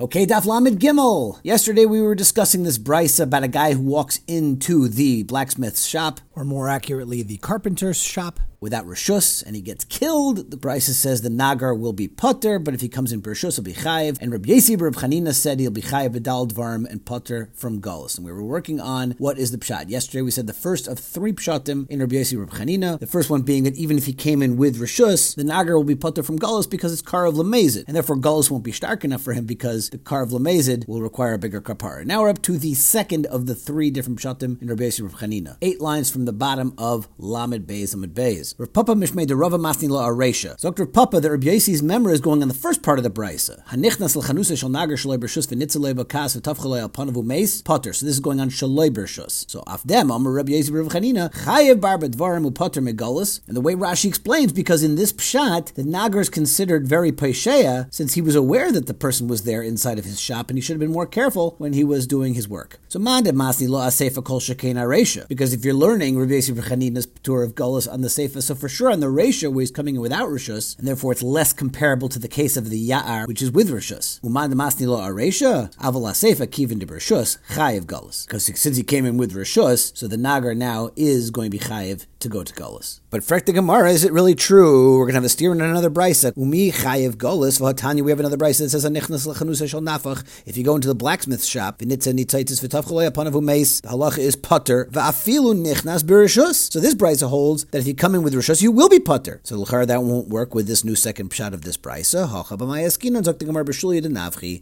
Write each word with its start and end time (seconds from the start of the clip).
Okay, 0.00 0.24
Daf 0.24 0.46
Lamed 0.46 0.80
Gimel. 0.80 1.38
Yesterday 1.42 1.84
we 1.84 2.00
were 2.00 2.14
discussing 2.14 2.62
this 2.62 2.78
brisa 2.78 3.24
about 3.24 3.42
a 3.42 3.48
guy 3.48 3.74
who 3.74 3.82
walks 3.82 4.20
into 4.26 4.88
the 4.88 5.24
blacksmith's 5.24 5.84
shop, 5.84 6.22
or 6.34 6.42
more 6.42 6.70
accurately, 6.70 7.22
the 7.22 7.36
carpenter's 7.36 8.00
shop, 8.00 8.40
without 8.60 8.86
rishus 8.86 9.44
and 9.44 9.56
he 9.56 9.62
gets 9.62 9.84
killed, 9.84 10.50
the 10.50 10.56
Brisa 10.56 10.90
says 10.90 11.22
the 11.22 11.30
nagar 11.30 11.74
will 11.74 11.92
be 11.92 12.06
putter, 12.06 12.58
but 12.58 12.74
if 12.74 12.80
he 12.80 12.88
comes 12.88 13.12
in 13.12 13.22
rishus, 13.22 13.56
he'll 13.56 13.64
be 13.64 13.72
chayiv. 13.72 14.18
And 14.20 14.30
Rabbi 14.30 14.50
Yesi 14.50 14.80
Reb 14.80 14.94
Chanina 14.94 15.34
said 15.34 15.60
he'll 15.60 15.70
be 15.70 15.82
chayiv 15.82 16.10
b'dal 16.10 16.48
dvarim 16.50 16.88
and 16.90 17.04
putter 17.04 17.50
from 17.54 17.80
gullus. 17.80 18.16
And 18.16 18.26
we 18.26 18.32
were 18.32 18.44
working 18.44 18.80
on 18.80 19.12
what 19.18 19.38
is 19.38 19.50
the 19.50 19.58
pshat. 19.58 19.88
Yesterday 19.88 20.22
we 20.22 20.30
said 20.30 20.46
the 20.46 20.52
first 20.52 20.86
of 20.86 20.98
three 20.98 21.32
pshatim 21.32 21.88
in 21.88 22.00
Rabbi 22.00 22.16
Yesi 22.16 22.38
Reb 22.38 22.50
Chanina. 22.50 22.98
The 22.98 23.06
first 23.06 23.30
one 23.30 23.42
being 23.42 23.64
that 23.64 23.76
even 23.76 23.96
if 23.96 24.06
he 24.06 24.12
came 24.12 24.42
in 24.42 24.56
with 24.56 24.78
rishus, 24.78 25.34
the 25.34 25.44
nagar 25.44 25.76
will 25.76 25.84
be 25.84 25.96
putter 25.96 26.22
from 26.22 26.38
gullus 26.38 26.68
because 26.68 26.92
it's 26.92 27.02
car 27.02 27.26
of 27.26 27.34
lamezid, 27.34 27.84
and 27.86 27.96
therefore 27.96 28.16
gullus 28.16 28.50
won't 28.50 28.64
be 28.64 28.72
stark 28.72 29.04
enough 29.04 29.22
for 29.22 29.32
him 29.32 29.46
because 29.46 29.90
the 29.90 29.98
car 29.98 30.22
of 30.22 30.30
lamezid 30.30 30.86
will 30.86 31.00
require 31.00 31.34
a 31.34 31.38
bigger 31.38 31.60
kapara. 31.60 32.04
Now 32.04 32.22
we're 32.22 32.28
up 32.28 32.42
to 32.42 32.58
the 32.58 32.74
second 32.74 33.26
of 33.26 33.46
the 33.46 33.54
three 33.54 33.90
different 33.90 34.18
pshatim 34.18 34.60
in 34.60 34.68
Rabbi 34.68 34.84
Yesi 34.84 35.02
Reb 35.02 35.12
Chanina. 35.12 35.56
Eight 35.62 35.80
lines 35.80 36.10
from 36.10 36.26
the 36.26 36.32
bottom 36.32 36.74
of 36.76 37.08
Lamed 37.18 37.66
Beis 37.66 37.94
Amid 37.94 38.14
Beis. 38.14 38.49
Rav 38.58 38.72
Papa 38.72 38.94
Mishmei 38.94 39.26
de 39.26 39.36
Rava 39.36 39.58
Masni 39.58 39.88
La 39.88 40.08
Aresha. 40.08 40.58
So 40.58 40.70
Dr. 40.70 40.86
Papa 40.86 41.20
that 41.20 41.30
Rabbi 41.30 41.46
Yossi's 41.46 41.82
memory 41.82 42.14
is 42.14 42.20
going 42.20 42.42
on 42.42 42.48
the 42.48 42.54
first 42.54 42.82
part 42.82 42.98
of 42.98 43.02
the 43.02 43.10
brisa. 43.10 43.64
Hanichnas 43.68 44.16
l'chanusa 44.16 44.58
shel 44.58 44.68
nagar 44.68 44.96
shaloi 44.96 45.18
bershus 45.18 45.46
v'nitzalei 45.46 45.94
b'kas 45.94 46.40
v'tavchalei 46.40 46.80
al 46.80 46.88
panavu 46.88 47.24
meis 47.24 47.62
potter. 47.62 47.92
So 47.92 48.06
this 48.06 48.14
is 48.14 48.20
going 48.20 48.40
on 48.40 48.50
shaloi 48.50 48.90
bershus. 48.90 49.48
So 49.50 49.62
afdem 49.62 50.14
Amar 50.14 50.32
Rabbi 50.32 50.52
Yossi 50.52 50.72
Rav 50.72 50.92
Chanina 50.92 51.32
chayev 51.32 51.80
bar 51.80 51.98
b'dvarim 51.98 52.50
upotter 52.50 52.82
megalus. 52.82 53.40
And 53.46 53.56
the 53.56 53.60
way 53.60 53.74
Rashi 53.74 54.06
explains, 54.06 54.52
because 54.52 54.82
in 54.82 54.96
this 54.96 55.12
pshat 55.12 55.74
the 55.74 55.84
nagar 55.84 56.20
is 56.20 56.28
considered 56.28 56.88
very 56.88 57.12
pesheya 57.12 57.92
since 57.92 58.14
he 58.14 58.22
was 58.22 58.34
aware 58.34 58.72
that 58.72 58.86
the 58.86 58.94
person 58.94 59.28
was 59.28 59.44
there 59.44 59.62
inside 59.62 59.98
of 59.98 60.04
his 60.04 60.18
shop 60.20 60.50
and 60.50 60.58
he 60.58 60.62
should 60.62 60.74
have 60.74 60.80
been 60.80 60.92
more 60.92 61.06
careful 61.06 61.54
when 61.58 61.72
he 61.72 61.84
was 61.84 62.06
doing 62.06 62.34
his 62.34 62.48
work. 62.48 62.78
So 62.88 62.98
mande 62.98 63.28
masni 63.28 63.68
lo 63.68 63.78
asefa 63.80 64.24
kol 64.24 64.40
shekein 64.40 64.74
aresha. 64.74 65.28
Because 65.28 65.52
if 65.52 65.64
you're 65.64 65.74
learning 65.74 66.18
Rabbi 66.18 66.32
Yossi 66.32 66.56
Rav 66.56 66.66
Chanina's 66.66 67.06
tour 67.22 67.42
of 67.42 67.54
galus 67.54 67.86
on 67.90 68.00
the 68.00 68.10
sefer, 68.10 68.39
so 68.40 68.54
for 68.54 68.68
sure 68.68 68.90
on 68.90 69.00
the 69.00 69.08
ratio 69.08 69.50
where 69.50 69.62
he's 69.62 69.70
coming 69.70 69.94
in 69.94 70.00
without 70.00 70.28
Rishus, 70.28 70.78
and 70.78 70.86
therefore 70.86 71.12
it's 71.12 71.22
less 71.22 71.52
comparable 71.52 72.08
to 72.08 72.18
the 72.18 72.28
case 72.28 72.56
of 72.56 72.70
the 72.70 72.88
Ya'ar, 72.90 73.26
which 73.26 73.42
is 73.42 73.50
with 73.50 73.70
Rishus. 73.70 74.22
Uman 74.22 74.52
Masni 74.52 74.86
lo 74.86 74.98
Aresha, 74.98 75.74
Avala 75.76 76.12
Sefa 76.12 76.46
Kivin 76.46 76.78
de 76.78 76.86
Rishus, 76.86 77.38
Chayiv 77.50 77.84
Gullus. 77.84 78.26
Because 78.26 78.44
since 78.44 78.76
he 78.76 78.82
came 78.82 79.04
in 79.06 79.16
with 79.16 79.34
Rishus, 79.34 79.96
so 79.96 80.06
the 80.06 80.16
Nagar 80.16 80.54
now 80.54 80.90
is 80.96 81.30
going 81.30 81.50
to 81.50 81.58
be 81.58 81.62
Chayiv 81.62 82.06
to 82.20 82.28
go 82.28 82.44
to 82.44 82.52
Gullus. 82.54 83.00
But 83.10 83.22
Frek 83.22 83.46
the 83.46 83.52
Gemara, 83.52 83.90
is 83.90 84.04
it 84.04 84.12
really 84.12 84.34
true? 84.34 84.98
We're 84.98 85.06
going 85.06 85.14
to 85.14 85.18
have 85.18 85.24
a 85.24 85.28
steer 85.28 85.52
in 85.52 85.60
another 85.60 85.90
brisa. 85.90 86.32
Umi 86.36 86.70
Chayiv 86.70 87.16
Gullus, 87.16 87.60
V'hatanya, 87.60 88.02
we 88.02 88.10
have 88.10 88.20
another 88.20 88.36
brisa 88.36 88.58
that 88.60 88.70
says, 88.70 88.84
Anichnas 88.84 89.26
Lachanusa 89.26 89.68
Shal 89.68 89.80
Nafach. 89.80 90.24
If 90.46 90.56
you 90.56 90.64
go 90.64 90.76
into 90.76 90.88
the 90.88 90.94
blacksmith 90.94 91.44
shop, 91.44 91.78
V'nitza 91.78 92.12
Nitzaitis 92.12 92.60
V'tavchalei 92.64 93.10
Apanavu 93.10 93.42
Meis, 93.42 93.80
the 93.80 93.88
halacha 93.88 94.18
is 94.18 94.36
putter, 94.36 94.86
V'afilu 94.92 95.54
Nichnas 95.54 96.04
Berishus. 96.04 96.72
So 96.72 96.78
this 96.78 96.94
brisa 96.94 97.28
holds 97.28 97.64
that 97.66 97.78
if 97.78 97.86
you 97.86 97.94
come 97.94 98.14
in 98.14 98.22
with 98.22 98.34
Rishus, 98.34 98.62
you 98.62 98.70
will 98.70 98.88
be 98.88 99.00
putter. 99.00 99.40
So 99.42 99.58
l'char 99.58 99.86
that 99.86 100.02
won't 100.02 100.28
work 100.28 100.54
with 100.54 100.66
this 100.66 100.84
new 100.84 100.94
second 100.94 101.30
pshat 101.30 101.52
of 101.52 101.62
this 101.62 101.76
brisa. 101.76 102.28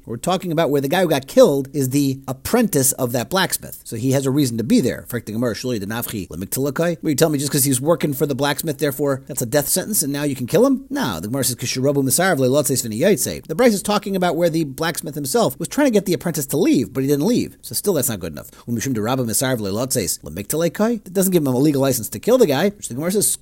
We're 0.06 0.17
talking 0.17 0.53
about 0.53 0.70
where 0.70 0.81
the 0.81 0.89
guy 0.89 1.03
who 1.03 1.09
got 1.09 1.27
killed 1.27 1.69
is 1.75 1.91
the 1.91 2.20
apprentice 2.27 2.93
of 2.93 3.12
that 3.12 3.28
blacksmith. 3.28 3.83
So 3.84 3.97
he 3.97 4.12
has 4.12 4.27
a 4.27 4.31
reason 4.31 4.56
to 4.59 4.65
be 4.65 4.81
there. 4.81 5.06
Where 5.09 5.22
you 7.03 7.15
tell 7.15 7.31
me 7.31 7.39
just 7.39 7.47
because 7.48 7.64
he's 7.64 7.80
working 7.80 8.14
for 8.14 8.27
the 8.27 8.34
blacksmith, 8.34 8.78
therefore 8.78 9.22
that's 9.27 9.42
a 9.42 9.46
death 9.46 9.68
sentence, 9.68 10.02
and 10.02 10.12
now 10.12 10.22
you 10.22 10.34
can 10.34 10.46
kill 10.46 10.66
him? 10.66 10.86
No, 10.91 11.20
the 11.20 11.28
Gemara 11.28 11.44
says 11.44 11.56
The 11.56 11.64
brisa 13.56 13.68
is 13.68 13.82
talking 13.82 14.16
about 14.16 14.36
where 14.36 14.50
the 14.50 14.64
blacksmith 14.64 15.14
himself 15.14 15.58
was 15.58 15.69
trying 15.69 15.86
to 15.86 15.92
get 15.92 16.06
the 16.06 16.14
apprentice 16.14 16.46
to 16.46 16.56
leave, 16.56 16.92
but 16.92 17.02
he 17.02 17.08
didn't 17.08 17.26
leave. 17.26 17.56
So 17.62 17.74
still 17.74 17.94
that's 17.94 18.08
not 18.08 18.20
good 18.20 18.32
enough. 18.32 18.50
When 18.66 18.76
Mishum 18.76 18.94
Durabu 18.94 19.26
Misaravlotsis 19.26 20.20
Lamiktalekai, 20.20 21.04
that 21.04 21.12
doesn't 21.12 21.32
give 21.32 21.42
him 21.42 21.48
a 21.48 21.58
legal 21.58 21.82
license 21.82 22.08
to 22.10 22.19
kill 22.19 22.38
the 22.38 22.46
guy. 22.46 22.70
Which 22.70 22.88
the 22.88 22.94
Gemara 22.94 23.12
says 23.12 23.36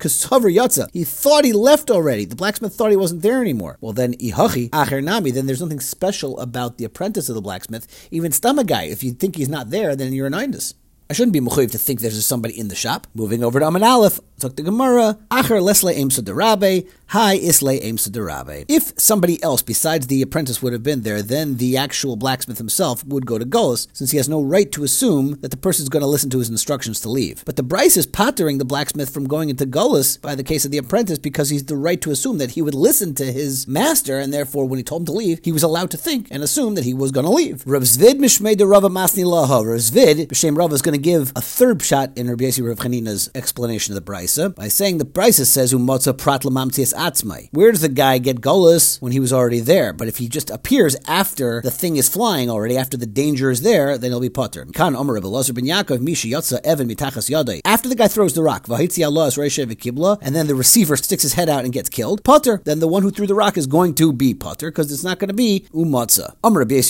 he 0.93 1.03
thought 1.03 1.45
he 1.45 1.53
left 1.53 1.91
already. 1.91 2.25
The 2.25 2.35
blacksmith 2.35 2.73
thought 2.75 2.91
he 2.91 2.97
wasn't 2.97 3.21
there 3.21 3.41
anymore. 3.41 3.77
Well, 3.81 3.93
then 3.93 4.13
ihachi 4.15 4.69
acher 4.69 5.03
nami. 5.03 5.31
Then 5.31 5.45
there's 5.45 5.61
nothing 5.61 5.79
special 5.79 6.39
about 6.39 6.77
the 6.77 6.85
apprentice 6.85 7.29
of 7.29 7.35
the 7.35 7.41
blacksmith. 7.41 8.07
Even 8.11 8.31
stomach 8.31 8.67
guy. 8.67 8.83
If 8.83 9.03
you 9.03 9.11
think 9.11 9.35
he's 9.35 9.49
not 9.49 9.69
there, 9.69 9.95
then 9.95 10.13
you're 10.13 10.27
an 10.27 10.33
indus. 10.33 10.73
I 11.09 11.13
shouldn't 11.13 11.33
be 11.33 11.39
mechuyev 11.39 11.71
to 11.71 11.77
think 11.77 12.01
there's 12.01 12.25
somebody 12.25 12.59
in 12.59 12.67
the 12.67 12.75
shop. 12.75 13.07
Moving 13.13 13.43
over 13.43 13.59
to 13.59 13.65
Aman 13.65 13.83
Aleph, 13.83 14.19
talk 14.39 14.55
to 14.55 14.63
Gemara. 14.63 15.17
Acher 15.31 15.61
lesle 15.61 15.93
aim 15.93 16.09
derabe, 16.09 16.87
hi 17.07 17.33
isle 17.33 17.79
aim 17.81 17.97
derabe. 17.97 18.65
If 18.67 18.93
somebody 18.99 19.41
else 19.41 19.61
besides 19.61 20.07
the 20.07 20.21
apprentice 20.21 20.61
would 20.61 20.73
have 20.73 20.83
been 20.83 21.01
there, 21.01 21.21
then 21.21 21.57
the 21.57 21.77
actual 21.77 22.15
blacksmith 22.15 22.57
himself 22.57 23.03
would 23.05 23.25
go 23.25 23.37
to 23.37 23.45
Golos, 23.45 23.87
since 23.93 24.11
he 24.11 24.17
has 24.17 24.29
no 24.29 24.41
right 24.41 24.71
to 24.71 24.83
assume 24.83 25.39
that 25.41 25.51
the 25.51 25.57
person 25.57 25.83
is 25.83 25.89
going 25.89 26.01
to 26.01 26.07
listen 26.07 26.29
to 26.29 26.39
his 26.39 26.49
instructions 26.49 26.99
to 27.01 27.09
leave. 27.09 27.43
But 27.45 27.55
the 27.55 27.63
Bryce 27.63 27.97
is 27.97 28.05
pottering 28.05 28.57
the 28.57 28.65
blacksmith 28.65 29.09
from 29.09 29.27
going 29.27 29.49
into 29.49 29.65
Golos 29.65 30.21
by 30.21 30.35
the 30.35 30.43
case 30.43 30.65
of 30.65 30.71
the 30.71 30.77
apprentice 30.77 31.19
because 31.19 31.49
he's 31.49 31.65
the 31.65 31.75
right 31.75 31.99
to 32.01 32.11
assume 32.11 32.37
that 32.37 32.51
he 32.51 32.61
would 32.61 32.75
listen 32.75 33.15
to 33.15 33.31
his 33.31 33.67
master, 33.67 34.19
and 34.19 34.33
therefore 34.33 34.67
when 34.67 34.77
he 34.77 34.83
told 34.83 35.01
him 35.01 35.05
to 35.07 35.11
leave, 35.13 35.39
he 35.43 35.51
was 35.51 35.63
allowed 35.63 35.91
to 35.91 35.97
think 35.97 36.27
and 36.29 36.43
assume 36.43 36.75
that 36.75 36.83
he 36.83 36.93
was 36.93 37.11
going 37.11 37.25
to 37.25 37.31
leave. 37.31 37.63
Rav 37.65 37.83
Zvid 37.83 38.19
mishmei 38.19 38.55
de 38.55 38.65
Rava 38.65 38.89
masni 38.89 39.23
laha. 39.23 39.65
Rav 39.65 39.79
Zvid 39.79 40.27
b'shem 40.27 40.57
Rava 40.57 40.75
is 40.75 40.81
going 40.81 40.93
to 40.93 41.01
give 41.01 41.31
a 41.35 41.41
third 41.41 41.81
shot 41.81 42.15
in 42.17 42.29
Rabbi 42.29 42.45
Yossi 42.45 42.67
Rav 42.67 42.77
Chanina's 42.77 43.29
explanation 43.33 43.93
of 43.93 43.95
the 43.95 44.01
Brisa 44.27 44.53
by 44.53 44.67
saying 44.67 44.97
the 44.97 45.05
Brisa 45.05 45.45
says 45.45 45.73
umotza 45.73 46.17
prat 46.17 46.41
lamamtias 46.41 46.93
atzmai. 46.93 47.49
Where 47.51 47.71
does 47.71 47.81
the 47.81 47.89
guy 47.89 48.17
get 48.17 48.41
golus 48.41 49.01
when 49.01 49.11
he 49.13 49.19
was 49.19 49.31
already 49.31 49.61
there? 49.61 49.93
But 49.93 50.07
if 50.07 50.17
he 50.17 50.27
just 50.27 50.49
appears 50.49 50.95
after 51.07 51.61
the 51.61 51.71
thing 51.71 51.95
is 51.95 52.09
flying 52.09 52.49
already, 52.49 52.77
after 52.77 52.97
the 52.97 53.05
danger 53.05 53.49
is 53.49 53.61
there, 53.61 53.97
then 53.97 54.11
he'll 54.11 54.19
be 54.19 54.29
potter. 54.29 54.65
Kan 54.73 54.95
Omer 54.95 55.13
Rabbi 55.13 55.27
Lazar 55.27 55.53
ben 55.53 55.65
Yaakov 55.65 56.01
Misha 56.01 56.27
Yotza 56.27 56.59
Evan 56.63 56.89
mitachas 56.89 57.29
yadai. 57.29 57.61
After 57.63 57.87
the 57.87 57.95
guy 57.95 58.07
throws 58.07 58.33
the 58.33 58.43
rock, 58.43 58.65
vahitzi 58.65 59.05
Allah 59.05 59.27
v'kibla, 59.29 60.19
and 60.21 60.35
then 60.35 60.47
the 60.47 60.55
receiver 60.55 60.97
sticks 60.97 61.23
his 61.23 61.33
head 61.33 61.49
out 61.49 61.63
and 61.63 61.73
gets 61.73 61.89
killed, 61.89 62.23
potter. 62.23 62.61
Then 62.65 62.79
the 62.79 62.87
one 62.87 63.03
who 63.03 63.11
threw 63.11 63.27
the 63.27 63.35
rock 63.35 63.57
is 63.57 63.67
going 63.67 63.95
to 63.95 64.11
be 64.11 64.33
potter 64.33 64.69
because 64.69 64.91
it's 64.91 65.03
not 65.03 65.19
going 65.19 65.29
to 65.29 65.33
be 65.33 65.65
umotza. 65.73 66.35
Omer 66.43 66.59
Rabbi 66.59 66.81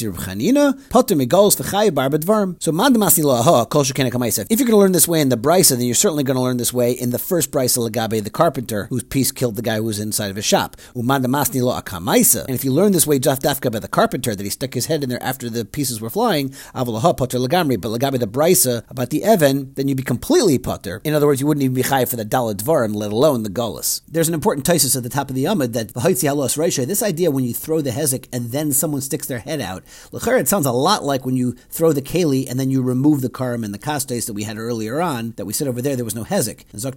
potter 0.90 1.16
megolus 1.16 1.56
v'chay 1.62 1.94
bar 1.94 2.09
bedvarm. 2.09 2.62
So 2.62 2.72
mandamasi 2.72 3.24
laha 3.24 3.69
kol 3.69 3.84
shekena 3.84 4.08
if 4.50 4.59
you're 4.59 4.68
going 4.68 4.72
to 4.72 4.78
learn 4.78 4.94
this 4.94 5.08
way 5.08 5.22
in 5.22 5.30
the 5.30 5.38
brisa, 5.38 5.72
then 5.72 5.81
you're 5.81 5.96
certainly 5.96 6.24
going 6.24 6.36
to 6.36 6.42
learn 6.42 6.58
this 6.58 6.74
way 6.74 6.92
in 6.92 7.09
the 7.09 7.19
first 7.27 7.51
brisa 7.51 7.88
Lagabe, 7.88 8.23
the 8.23 8.29
carpenter, 8.29 8.85
whose 8.85 9.03
piece 9.03 9.33
killed 9.33 9.57
the 9.57 9.61
guy 9.61 9.75
who 9.75 9.83
was 9.83 9.99
inside 9.99 10.29
of 10.29 10.38
his 10.38 10.45
shop. 10.45 10.77
Umanda 10.95 11.27
lo 11.61 11.79
akamaisa. 11.79 12.45
And 12.45 12.55
if 12.55 12.63
you 12.63 12.71
learn 12.71 12.93
this 12.93 13.05
way 13.05 13.19
just 13.19 13.41
dafka 13.41 13.69
by 13.69 13.79
the 13.79 13.89
carpenter, 13.89 14.33
that 14.33 14.43
he 14.43 14.49
stuck 14.49 14.73
his 14.73 14.85
head 14.85 15.03
in 15.03 15.09
there 15.09 15.21
after 15.21 15.49
the 15.49 15.65
pieces 15.65 15.99
were 15.99 16.09
flying, 16.09 16.49
avalaha 16.73 17.17
potter 17.17 17.38
lagamri, 17.38 17.79
but 17.79 17.89
Lagabe 17.89 18.17
the 18.17 18.27
brisa 18.27 18.89
about 18.89 19.09
the 19.09 19.25
Evan, 19.25 19.73
then 19.73 19.89
you'd 19.89 19.97
be 19.97 20.03
completely 20.03 20.57
potter. 20.57 21.01
In 21.03 21.13
other 21.13 21.27
words, 21.27 21.41
you 21.41 21.47
wouldn't 21.47 21.63
even 21.63 21.75
be 21.75 21.81
high 21.81 22.05
for 22.05 22.15
the 22.15 22.23
dalad 22.25 22.55
dvarim, 22.63 22.95
let 22.95 23.11
alone 23.11 23.44
the 23.44 23.49
gullus. 23.49 24.01
There's 24.07 24.29
an 24.29 24.33
important 24.33 24.65
taisus 24.65 24.95
at 24.95 25.03
the 25.03 25.09
top 25.09 25.29
of 25.29 25.35
the 25.35 25.44
Amud 25.44 25.73
that 25.73 25.89
v'haitzi 25.89 26.27
halos 26.27 26.55
reisha, 26.55 26.88
this 26.88 27.03
idea 27.03 27.29
when 27.29 27.44
you 27.44 27.53
throw 27.53 27.81
the 27.81 27.91
hezek 27.91 28.27
and 28.31 28.51
then 28.51 28.71
someone 28.71 29.01
sticks 29.01 29.27
their 29.27 29.39
head 29.39 29.59
out, 29.59 29.83
l'cher, 30.13 30.38
it 30.38 30.47
sounds 30.47 30.65
a 30.65 30.71
lot 30.71 31.03
like 31.03 31.25
when 31.25 31.35
you 31.35 31.51
throw 31.69 31.91
the 31.91 32.01
keli 32.01 32.49
and 32.49 32.57
then 32.57 32.69
you 32.69 32.81
remove 32.81 33.21
the 33.21 33.29
karim 33.29 33.65
and 33.65 33.73
the 33.73 33.79
kastes 33.79 34.25
that 34.25 34.33
we 34.33 34.44
had 34.44 34.57
earlier 34.57 35.01
on 35.01 35.31
that 35.35 35.45
we 35.45 35.51
said 35.51 35.67
over 35.67 35.81
there 35.81 35.97
there 35.97 36.05
was 36.05 36.15
no 36.15 36.23
hezek. 36.23 36.63
And 36.71 36.81
Zok 36.81 36.95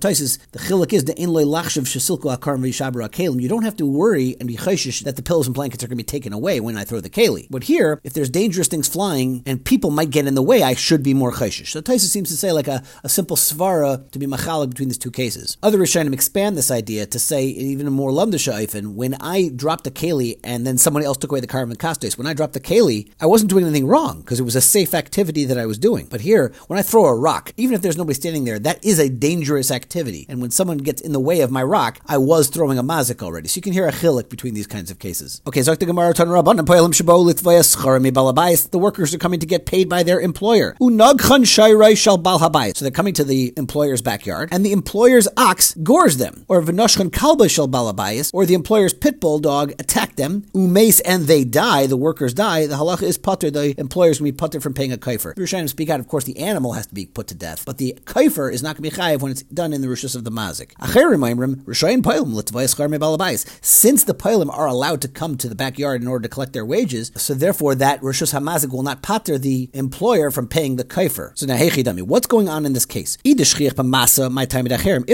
the 0.53 0.59
chiluk 0.59 0.93
is 0.93 1.05
the 1.05 1.17
inlay 1.17 1.45
lachshav 1.45 1.85
shesilku 1.85 2.37
akarim 2.37 2.61
v'yishabra 2.61 3.09
kalim. 3.09 3.41
You 3.41 3.49
don't 3.49 3.65
have 3.65 3.77
to 3.77 3.87
worry 3.87 4.37
and 4.39 4.47
be 4.47 4.57
chayshish 4.57 5.05
that 5.05 5.17
the 5.17 5.23
pillows 5.23 5.47
and 5.47 5.55
blankets 5.55 5.83
are 5.83 5.87
going 5.87 5.99
to 5.99 6.05
be 6.05 6.05
taken 6.05 6.33
away 6.33 6.61
when 6.61 6.77
I 6.77 6.85
throw 6.85 7.01
the 7.01 7.11
keli. 7.11 7.47
But 7.51 7.65
here, 7.65 8.01
if 8.05 8.13
there's 8.13 8.31
dangerous 8.31 8.69
things 8.69 8.89
flying 8.89 9.43
and 9.47 9.65
people 9.65 9.91
might 9.91 10.11
get 10.11 10.27
in 10.27 10.35
the 10.35 10.43
way, 10.43 10.63
I 10.63 10.75
should 10.75 11.03
be 11.03 11.15
more 11.15 11.33
chayshish. 11.33 11.69
So 11.69 11.81
Taisa 11.81 12.09
seems 12.09 12.29
to 12.31 12.37
say 12.37 12.53
like 12.53 12.69
a, 12.69 12.83
a 13.03 13.09
simple 13.09 13.37
svara 13.37 14.11
to 14.11 14.19
be 14.19 14.27
machalik 14.27 14.71
between 14.71 14.89
these 14.89 14.99
two 14.99 15.11
cases. 15.11 15.57
Other 15.63 15.79
Rishonim 15.79 16.13
expand 16.13 16.57
this 16.57 16.71
idea 16.71 17.07
to 17.07 17.19
say 17.19 17.45
even 17.47 17.87
a 17.87 17.91
more 17.91 18.11
lumdasha 18.11 18.51
when 18.95 19.15
I 19.21 19.51
dropped 19.55 19.85
the 19.85 19.91
keli 19.91 20.39
and 20.45 20.67
then 20.67 20.77
someone 20.77 21.03
else 21.03 21.19
took 21.19 21.31
away 21.31 21.41
the 21.41 21.47
karim 21.47 21.71
and 21.71 21.79
kastes, 21.79 22.19
when 22.19 22.27
I 22.27 22.35
dropped 22.35 22.53
the 22.53 22.61
keli, 22.61 23.11
I 23.21 23.27
wasn't 23.27 23.51
doing 23.51 23.65
anything 23.65 23.87
wrong 23.87 24.21
because 24.21 24.41
it 24.41 24.45
was 24.45 24.57
a 24.57 24.61
safe 24.61 24.95
activity 24.95 25.45
that 25.45 25.59
I 25.59 25.67
was 25.67 25.79
doing. 25.79 26.07
But 26.11 26.21
here, 26.21 26.53
when 26.67 26.79
I 26.79 26.83
throw 26.83 27.07
a 27.07 27.15
rock, 27.15 27.53
even 27.57 27.75
if 27.75 27.83
there's 27.83 27.97
nobody 27.97 28.15
standing 28.15 28.45
there, 28.45 28.59
that 28.59 28.85
is 28.85 28.99
a 28.99 29.09
dangerous 29.09 29.71
activity. 29.71 30.10
And 30.29 30.41
when 30.41 30.51
someone 30.51 30.79
gets 30.79 31.01
in 31.01 31.13
the 31.13 31.21
way 31.21 31.41
of 31.41 31.51
my 31.51 31.63
rock, 31.63 32.01
I 32.07 32.19
was 32.19 32.49
throwing 32.49 32.79
a 32.79 32.83
mazik 32.83 33.23
already. 33.23 33.49
So 33.49 33.59
you 33.59 33.63
can 33.63 33.73
hear 33.73 33.87
a 33.87 33.93
chilik 33.93 34.29
between 34.29 34.55
these 34.55 34.67
kinds 34.67 34.91
of 34.91 34.99
cases. 34.99 35.41
Okay, 35.47 35.63
so 35.63 35.75
the 35.75 35.91
workers 38.73 39.15
are 39.15 39.19
coming 39.19 39.41
to 39.41 39.47
get 39.47 39.67
paid 39.67 39.89
by 39.89 40.03
their 40.03 40.21
employer. 40.21 40.77
So 40.79 40.91
they're 42.85 42.91
coming 42.91 43.15
to 43.15 43.25
the 43.25 43.53
employer's 43.57 44.03
backyard, 44.03 44.49
and 44.53 44.65
the 44.65 44.73
employer's 44.73 45.29
ox 45.37 45.75
gores 45.75 46.17
them. 46.17 46.45
Or 46.49 46.61
or 46.61 48.47
the 48.47 48.55
employer's 48.55 48.95
pit 48.95 49.21
bull 49.21 49.39
dog 49.39 49.73
attacked 49.79 50.17
them, 50.17 50.43
umes, 50.55 51.01
and 51.05 51.25
they 51.25 51.45
die, 51.45 51.87
the 51.87 51.97
workers 51.97 52.35
die, 52.35 52.67
the 52.67 52.77
halacha 52.77 53.03
is 53.03 53.19
putter, 53.19 53.51
the 53.51 53.75
employer's 53.79 54.19
going 54.19 54.29
to 54.29 54.33
be 54.33 54.37
putter 54.37 54.61
from 54.61 54.75
paying 54.75 54.93
a 54.93 54.97
kaifer. 54.97 55.35
Rishonim 55.35 55.69
speak 55.69 55.91
out, 55.91 56.01
of 56.01 56.09
course, 56.09 56.25
the 56.25 56.39
animal 56.39 56.73
has 56.73 56.87
to 56.87 56.95
be 56.95 57.07
put 57.07 57.29
to 57.29 57.35
death, 57.35 57.65
but 57.65 57.79
the 57.79 57.99
kaifer 58.05 58.53
is 58.53 58.63
not 58.63 58.77
going 58.77 58.91
to 58.91 58.97
be 58.97 59.03
chayiv 59.03 59.21
when 59.21 59.33
it's 59.33 59.43
done 59.43 59.73
in 59.73 59.81
the 59.81 59.89
of 60.05 60.25
the 60.25 60.31
mazik. 60.31 60.73
Since 63.63 64.05
the 64.05 64.15
Pilim 64.15 64.51
are 64.51 64.67
allowed 64.67 65.03
to 65.03 65.09
come 65.09 65.37
to 65.37 65.49
the 65.49 65.55
backyard 65.55 66.03
in 66.03 66.09
order 66.09 66.23
to 66.23 66.29
collect 66.29 66.53
their 66.53 66.65
wages, 66.65 67.13
so 67.17 67.35
therefore 67.35 67.75
that 67.75 68.01
rishus 68.01 68.33
hamazik 68.33 68.71
will 68.73 68.83
not 68.83 69.03
pater 69.03 69.39
the 69.39 69.69
employer 69.73 70.31
from 70.31 70.49
paying 70.49 70.77
the 70.77 70.85
kaifer. 70.85 71.37
So 71.39 71.47
now, 71.47 71.57
hey 71.57 71.71
what's 72.03 72.27
going 72.27 72.49
on 72.49 72.67
in 72.67 72.73
this 72.73 72.87
case? 72.87 73.19
If 73.25 73.37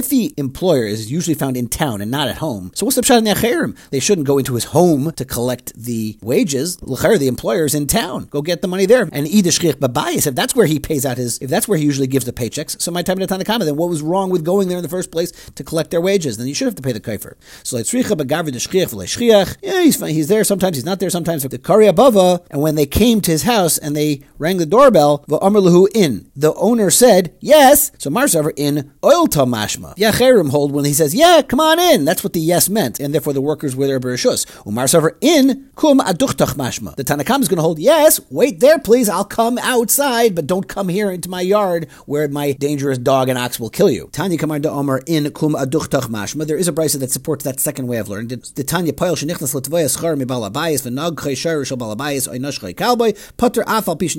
the 0.09 0.35
employer 0.37 0.85
is 0.85 1.11
usually 1.11 1.35
found 1.35 1.57
in 1.57 1.69
town 1.69 2.01
and 2.01 2.11
not 2.11 2.29
at 2.29 2.37
home, 2.39 2.71
so 2.75 2.87
what's 2.87 2.97
the 2.97 3.03
pshat 3.03 3.19
in 3.19 3.77
They 3.91 4.01
shouldn't 4.01 4.27
go 4.27 4.39
into 4.39 4.55
his 4.55 4.65
home 4.65 5.13
to 5.13 5.25
collect 5.25 5.73
the 5.75 6.19
wages. 6.23 6.77
The 6.79 7.27
employer 7.29 7.65
is 7.65 7.75
in 7.75 7.87
town. 7.87 8.27
Go 8.31 8.43
get 8.43 8.63
the 8.63 8.69
money 8.69 8.87
there. 8.87 9.09
And 9.13 9.27
if 9.27 10.35
that's 10.35 10.55
where 10.55 10.67
he 10.67 10.79
pays 10.79 11.07
out 11.07 11.17
his, 11.17 11.39
if 11.39 11.51
that's 11.51 11.69
where 11.69 11.79
he 11.79 11.85
usually 11.85 12.07
gives 12.07 12.25
the 12.25 12.33
paychecks, 12.33 12.81
so 12.81 12.91
my 12.91 13.03
time 13.03 13.21
at 13.23 13.29
Tanakama, 13.29 13.65
then 13.65 13.77
what 13.77 13.89
was 13.89 14.03
wrong 14.03 14.31
with 14.31 14.45
going 14.45 14.66
there 14.69 14.79
in 14.79 14.83
the 14.83 14.89
first 14.89 15.11
place 15.11 15.33
to 15.55 15.65
collect 15.65 15.91
their 15.91 16.01
wages? 16.01 16.37
Then 16.37 16.47
you 16.47 16.55
should 16.55 16.67
have 16.67 16.75
to 16.77 16.83
pay 16.83 16.93
the 16.93 17.01
kaifer. 17.01 17.35
So 17.63 17.77
yeah, 17.77 19.83
he's 19.83 19.97
fine. 19.97 20.15
He's 20.15 20.29
there. 20.29 20.45
Sometimes 20.45 20.77
he's 20.77 20.85
not 20.85 21.01
there. 21.01 21.11
Sometimes 21.11 21.43
the 21.43 21.59
kari 21.59 21.87
abava. 21.87 22.45
And 22.51 22.63
when 22.63 22.75
they 22.75 22.87
came 22.87 23.21
to 23.23 23.31
his 23.31 23.43
house 23.43 23.79
and 23.79 23.97
they 23.97 24.23
rang 24.39 24.59
the 24.59 24.67
doorbell, 24.67 25.25
the 25.29 25.91
in. 25.95 26.31
The 26.35 26.55
owner 26.55 26.91
said 26.91 27.35
yes. 27.41 27.93
So 27.99 28.11
Marsaver 28.11 28.53
in 28.57 28.93
oil 29.05 29.27
tamashma. 29.27 29.97
Yacherim 29.97 30.51
hold 30.51 30.73
when 30.73 30.85
he 30.85 30.93
says 30.93 31.15
yeah, 31.15 31.43
come 31.43 31.61
on 31.61 31.79
in. 31.79 32.05
That's 32.05 32.25
what 32.25 32.33
the 32.33 32.41
yes 32.41 32.69
meant, 32.69 33.01
and 33.01 33.15
therefore 33.15 33.33
the 33.33 33.41
workers 33.41 33.77
were 33.77 33.87
there 33.87 34.01
bereshus. 34.01 34.47
Umarsaver 34.65 35.17
in 35.21 35.71
kum 35.77 36.01
aduchtach 36.01 36.55
mashma. 36.55 36.95
The 36.97 37.05
Tanakam 37.05 37.41
is 37.41 37.49
going 37.49 37.57
to 37.57 37.63
hold 37.63 37.79
yes. 37.79 38.21
Wait 38.31 38.61
there, 38.61 38.79
please. 38.79 39.09
I'll 39.09 39.25
come 39.25 39.59
outside, 39.59 40.35
but 40.35 40.47
don't 40.47 40.69
come 40.69 40.89
here 40.89 41.11
into 41.11 41.29
my 41.29 41.41
yard 41.41 41.89
where 42.07 42.29
my 42.29 42.53
dangerous 42.53 42.99
dog 42.99 43.29
and 43.29 43.39
ox 43.39 43.61
will 43.61 43.71
kill 43.71 43.91
you. 43.91 44.09
Tanya 44.13 44.39
in 44.65 45.31
kum 45.33 45.53
mashma. 45.55 46.47
There 46.47 46.57
is 46.57 46.69
a 46.69 46.73
brisa 46.73 46.99
that 47.01 47.11
supports 47.11 47.45
that 47.45 47.61
second 47.61 47.87
way 47.87 47.99
of 47.99 48.09
learning. 48.09 48.29
The 48.55 48.65
Tanya 48.65 48.93
Pail 48.93 49.17
shenichnas 49.17 49.55
letvaya 49.55 49.87
schar 49.87 50.17
mi 50.17 50.25
balabayis 50.25 50.87
v'nag 50.87 51.17
chayshar 51.17 51.67
shal 51.67 51.77
balabayis 51.77 52.29
oynash 52.29 52.61
chay 52.61 52.75
kalboy 52.75 53.17
putter 53.37 53.63
afal 53.65 53.99
pish. 53.99 54.17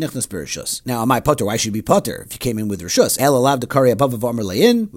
Now, 0.85 1.01
am 1.01 1.11
I 1.11 1.19
putter? 1.19 1.45
Why 1.45 1.57
should 1.57 1.73
be 1.73 1.81
putter 1.81 2.23
if 2.27 2.33
you 2.33 2.39
came 2.39 2.59
in 2.59 2.67
with 2.67 2.81
rishus? 2.81 3.17
El 3.19 3.33
alav 3.33 3.61
the 3.61 3.67
kari 3.67 3.89
above 3.91 4.13
of 4.13 4.23
Omer 4.23 4.43
lein 4.43 4.89